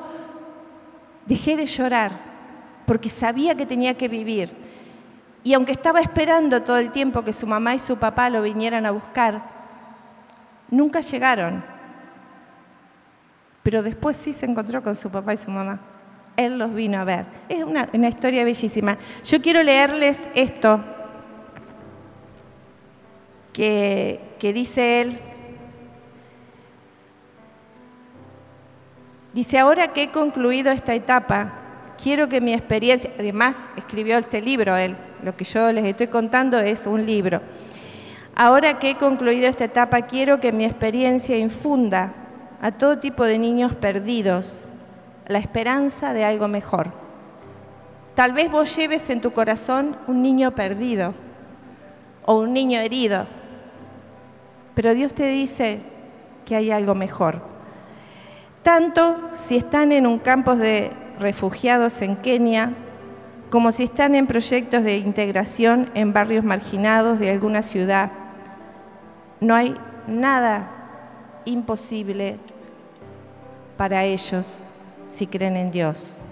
dejé 1.25 1.57
de 1.57 1.65
llorar 1.65 2.11
porque 2.85 3.09
sabía 3.09 3.55
que 3.55 3.65
tenía 3.65 3.97
que 3.97 4.07
vivir. 4.07 4.55
Y 5.43 5.53
aunque 5.53 5.73
estaba 5.73 5.99
esperando 5.99 6.63
todo 6.63 6.77
el 6.77 6.91
tiempo 6.91 7.23
que 7.23 7.33
su 7.33 7.45
mamá 7.47 7.75
y 7.75 7.79
su 7.79 7.97
papá 7.97 8.29
lo 8.29 8.41
vinieran 8.41 8.85
a 8.85 8.91
buscar, 8.91 9.56
Nunca 10.69 11.01
llegaron, 11.01 11.63
pero 13.63 13.83
después 13.83 14.17
sí 14.17 14.33
se 14.33 14.45
encontró 14.45 14.83
con 14.83 14.95
su 14.95 15.09
papá 15.09 15.33
y 15.33 15.37
su 15.37 15.51
mamá. 15.51 15.79
Él 16.35 16.57
los 16.57 16.73
vino 16.73 16.99
a 16.99 17.03
ver. 17.03 17.25
Es 17.49 17.63
una, 17.63 17.89
historia 18.07 18.43
bellísima. 18.43 18.97
Yo 19.23 19.41
quiero 19.41 19.63
leerles 19.63 20.29
esto 20.35 20.81
que, 23.53 24.19
que 24.39 24.53
dice 24.53 25.01
él. 25.01 25.19
Dice, 29.33 29.59
ahora 29.59 29.93
que 29.93 30.03
he 30.03 30.11
concluido 30.11 30.71
esta 30.71 30.93
etapa, 30.93 31.53
quiero 32.01 32.29
que 32.29 32.41
mi 32.41 32.53
experiencia, 32.53 33.11
además 33.19 33.57
escribió 33.75 34.17
este 34.17 34.41
libro 34.41 34.75
él, 34.75 34.95
lo 35.23 35.35
que 35.35 35.43
yo 35.43 35.71
les 35.71 35.85
estoy 35.85 36.07
contando 36.07 36.59
es 36.59 36.87
un 36.87 37.05
libro. 37.05 37.41
Ahora 38.39 38.77
que 38.77 38.91
he 38.91 38.97
concluido 38.97 39.47
esta 39.47 39.65
etapa, 39.65 40.03
quiero 40.03 40.39
que 40.39 40.51
mi 40.51 40.63
experiencia 40.63 41.35
infunda 41.39 42.13
a 42.61 42.71
todo 42.71 42.99
tipo 42.99 43.25
de 43.25 43.39
niños 43.39 43.73
perdidos 43.73 44.63
la 45.25 45.39
esperanza 45.39 46.13
de 46.13 46.23
algo 46.23 46.47
mejor. 46.47 46.91
Tal 48.13 48.33
vez 48.33 48.51
vos 48.51 48.75
lleves 48.75 49.09
en 49.09 49.21
tu 49.21 49.31
corazón 49.31 49.97
un 50.05 50.21
niño 50.21 50.51
perdido 50.51 51.15
o 52.27 52.37
un 52.37 52.53
niño 52.53 52.79
herido, 52.79 53.25
pero 54.75 54.93
Dios 54.93 55.15
te 55.15 55.25
dice 55.25 55.79
que 56.45 56.55
hay 56.55 56.69
algo 56.69 56.93
mejor. 56.93 57.41
Tanto 58.61 59.17
si 59.33 59.57
están 59.57 59.91
en 59.91 60.05
un 60.05 60.19
campo 60.19 60.55
de 60.55 60.91
refugiados 61.19 62.03
en 62.03 62.17
Kenia, 62.17 62.71
como 63.49 63.71
si 63.71 63.85
están 63.85 64.13
en 64.13 64.27
proyectos 64.27 64.83
de 64.83 64.97
integración 64.97 65.89
en 65.95 66.13
barrios 66.13 66.45
marginados 66.45 67.17
de 67.17 67.31
alguna 67.31 67.63
ciudad 67.63 68.26
no 69.39 69.55
hay 69.55 69.75
nada 70.07 70.69
imposible 71.45 72.37
para 73.77 74.03
ellos 74.03 74.63
si 75.05 75.27
creen 75.27 75.55
en 75.55 75.71
Dios. 75.71 76.23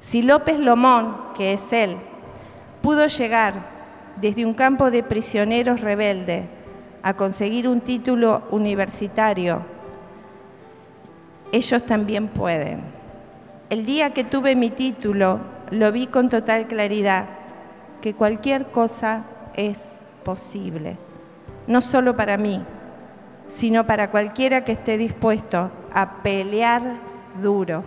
Si 0.00 0.22
López 0.22 0.58
Lomón, 0.58 1.16
que 1.36 1.52
es 1.52 1.72
él, 1.72 1.96
pudo 2.82 3.06
llegar 3.06 3.54
desde 4.20 4.44
un 4.44 4.54
campo 4.54 4.90
de 4.90 5.02
prisioneros 5.02 5.80
rebelde 5.80 6.44
a 7.02 7.14
conseguir 7.14 7.68
un 7.68 7.80
título 7.80 8.42
universitario, 8.50 9.62
ellos 11.52 11.86
también 11.86 12.28
pueden. 12.28 12.82
El 13.70 13.86
día 13.86 14.10
que 14.10 14.24
tuve 14.24 14.56
mi 14.56 14.70
título, 14.70 15.40
lo 15.70 15.92
vi 15.92 16.06
con 16.06 16.28
total 16.28 16.66
claridad, 16.66 17.26
que 18.00 18.14
cualquier 18.14 18.66
cosa 18.66 19.24
es 19.54 19.98
posible, 20.24 20.96
no 21.66 21.80
solo 21.80 22.16
para 22.16 22.36
mí, 22.36 22.62
sino 23.48 23.86
para 23.86 24.10
cualquiera 24.10 24.64
que 24.64 24.72
esté 24.72 24.98
dispuesto 24.98 25.70
a 25.92 26.22
pelear 26.22 26.82
duro 27.40 27.84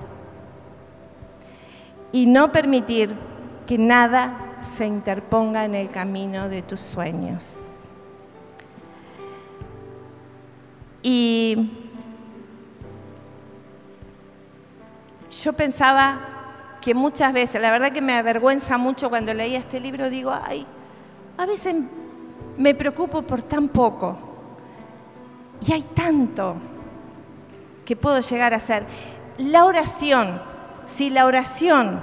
y 2.12 2.26
no 2.26 2.52
permitir 2.52 3.16
que 3.66 3.78
nada 3.78 4.58
se 4.62 4.86
interponga 4.86 5.66
en 5.66 5.76
el 5.76 5.90
camino 5.90 6.50
de 6.50 6.62
tus 6.62 6.80
sueños. 6.80 7.88
Y 11.04 11.72
yo 15.44 15.54
pensaba 15.54 16.20
que 16.82 16.94
muchas 16.94 17.34
veces, 17.34 17.62
la 17.62 17.72
verdad 17.72 17.92
que 17.92 18.02
me 18.02 18.14
avergüenza 18.14 18.78
mucho 18.78 19.10
cuando 19.10 19.34
leía 19.34 19.60
este 19.60 19.80
libro, 19.80 20.10
digo, 20.10 20.34
ay, 20.34 20.66
a 21.38 21.46
veces 21.46 21.76
me 22.58 22.74
preocupo 22.74 23.22
por 23.22 23.44
tan 23.44 23.70
poco. 23.70 24.18
Y 25.62 25.74
hay 25.74 25.84
tanto 25.84 26.56
que 27.86 27.96
puedo 27.96 28.20
llegar 28.20 28.54
a 28.54 28.58
hacer. 28.58 28.86
La 29.38 29.66
oración, 29.66 30.42
si 30.86 31.10
la 31.10 31.26
oración 31.26 32.02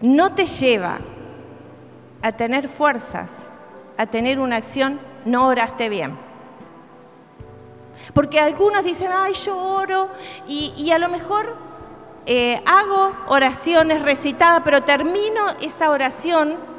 no 0.00 0.34
te 0.34 0.46
lleva 0.46 0.98
a 2.22 2.32
tener 2.32 2.68
fuerzas, 2.68 3.32
a 3.96 4.06
tener 4.06 4.38
una 4.38 4.56
acción, 4.56 5.00
no 5.24 5.48
oraste 5.48 5.88
bien. 5.88 6.16
Porque 8.12 8.38
algunos 8.38 8.84
dicen, 8.84 9.10
ay, 9.12 9.32
yo 9.32 9.56
oro 9.56 10.08
y, 10.46 10.90
a 10.90 10.98
lo 10.98 11.08
mejor 11.08 11.56
eh, 12.26 12.62
hago 12.66 13.12
oraciones 13.28 14.02
recitadas, 14.02 14.62
pero 14.64 14.82
termino 14.82 15.42
esa 15.60 15.90
oración 15.90 16.75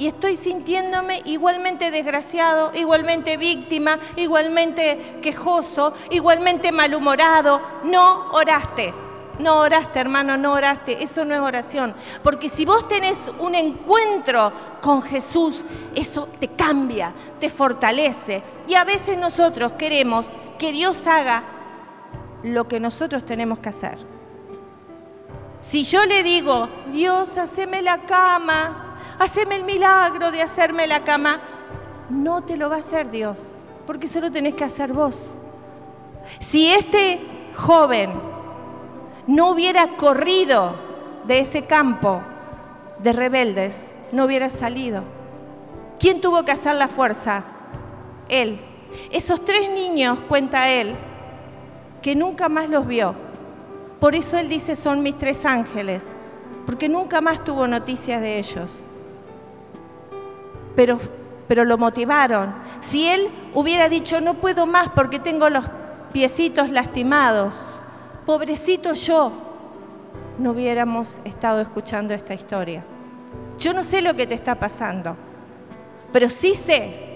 y 0.00 0.06
estoy 0.06 0.34
sintiéndome 0.34 1.20
igualmente 1.26 1.90
desgraciado, 1.90 2.72
igualmente 2.72 3.36
víctima, 3.36 3.98
igualmente 4.16 5.18
quejoso, 5.20 5.92
igualmente 6.08 6.72
malhumorado. 6.72 7.60
No 7.84 8.32
oraste. 8.32 8.94
No 9.38 9.58
oraste, 9.58 10.00
hermano, 10.00 10.38
no 10.38 10.54
oraste. 10.54 11.04
Eso 11.04 11.26
no 11.26 11.34
es 11.34 11.40
oración. 11.42 11.94
Porque 12.22 12.48
si 12.48 12.64
vos 12.64 12.88
tenés 12.88 13.30
un 13.40 13.54
encuentro 13.54 14.50
con 14.80 15.02
Jesús, 15.02 15.66
eso 15.94 16.30
te 16.38 16.48
cambia, 16.48 17.12
te 17.38 17.50
fortalece. 17.50 18.42
Y 18.68 18.76
a 18.76 18.84
veces 18.84 19.18
nosotros 19.18 19.72
queremos 19.72 20.26
que 20.58 20.72
Dios 20.72 21.06
haga 21.06 21.44
lo 22.42 22.66
que 22.66 22.80
nosotros 22.80 23.26
tenemos 23.26 23.58
que 23.58 23.68
hacer. 23.68 23.98
Si 25.58 25.84
yo 25.84 26.06
le 26.06 26.22
digo, 26.22 26.70
Dios, 26.90 27.36
haceme 27.36 27.82
la 27.82 28.06
cama, 28.06 28.89
haceme 29.20 29.56
el 29.56 29.64
milagro 29.64 30.32
de 30.32 30.42
hacerme 30.42 30.86
la 30.86 31.04
cama. 31.04 31.40
No 32.08 32.42
te 32.42 32.56
lo 32.56 32.68
va 32.68 32.76
a 32.76 32.80
hacer 32.80 33.10
Dios, 33.10 33.58
porque 33.86 34.06
eso 34.06 34.20
lo 34.20 34.32
tenés 34.32 34.54
que 34.54 34.64
hacer 34.64 34.92
vos. 34.92 35.36
Si 36.40 36.68
este 36.70 37.20
joven 37.54 38.10
no 39.26 39.50
hubiera 39.50 39.96
corrido 39.96 40.74
de 41.26 41.40
ese 41.40 41.66
campo 41.66 42.22
de 42.98 43.12
rebeldes, 43.12 43.94
no 44.10 44.24
hubiera 44.24 44.50
salido. 44.50 45.04
¿Quién 45.98 46.20
tuvo 46.20 46.42
que 46.44 46.52
hacer 46.52 46.74
la 46.74 46.88
fuerza? 46.88 47.44
Él. 48.28 48.58
Esos 49.12 49.44
tres 49.44 49.70
niños, 49.70 50.18
cuenta 50.28 50.68
él, 50.68 50.96
que 52.02 52.16
nunca 52.16 52.48
más 52.48 52.68
los 52.68 52.86
vio. 52.86 53.14
Por 54.00 54.14
eso 54.14 54.38
él 54.38 54.48
dice, 54.48 54.74
son 54.76 55.02
mis 55.02 55.16
tres 55.18 55.44
ángeles, 55.44 56.10
porque 56.64 56.88
nunca 56.88 57.20
más 57.20 57.44
tuvo 57.44 57.68
noticias 57.68 58.20
de 58.22 58.38
ellos 58.38 58.86
pero, 60.76 60.98
pero 61.48 61.64
lo 61.64 61.78
motivaron. 61.78 62.54
Si 62.80 63.08
él 63.08 63.28
hubiera 63.54 63.88
dicho, 63.88 64.20
no 64.20 64.34
puedo 64.34 64.66
más 64.66 64.90
porque 64.90 65.18
tengo 65.18 65.48
los 65.50 65.64
piecitos 66.12 66.70
lastimados, 66.70 67.80
pobrecito 68.26 68.94
yo, 68.94 69.32
no 70.38 70.52
hubiéramos 70.52 71.20
estado 71.24 71.60
escuchando 71.60 72.14
esta 72.14 72.34
historia. 72.34 72.84
Yo 73.58 73.74
no 73.74 73.84
sé 73.84 74.00
lo 74.00 74.14
que 74.14 74.26
te 74.26 74.34
está 74.34 74.54
pasando, 74.54 75.16
pero 76.12 76.30
sí 76.30 76.54
sé 76.54 77.08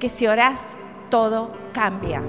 que 0.00 0.08
si 0.08 0.26
orás, 0.26 0.70
todo 1.10 1.52
cambia. 1.72 2.22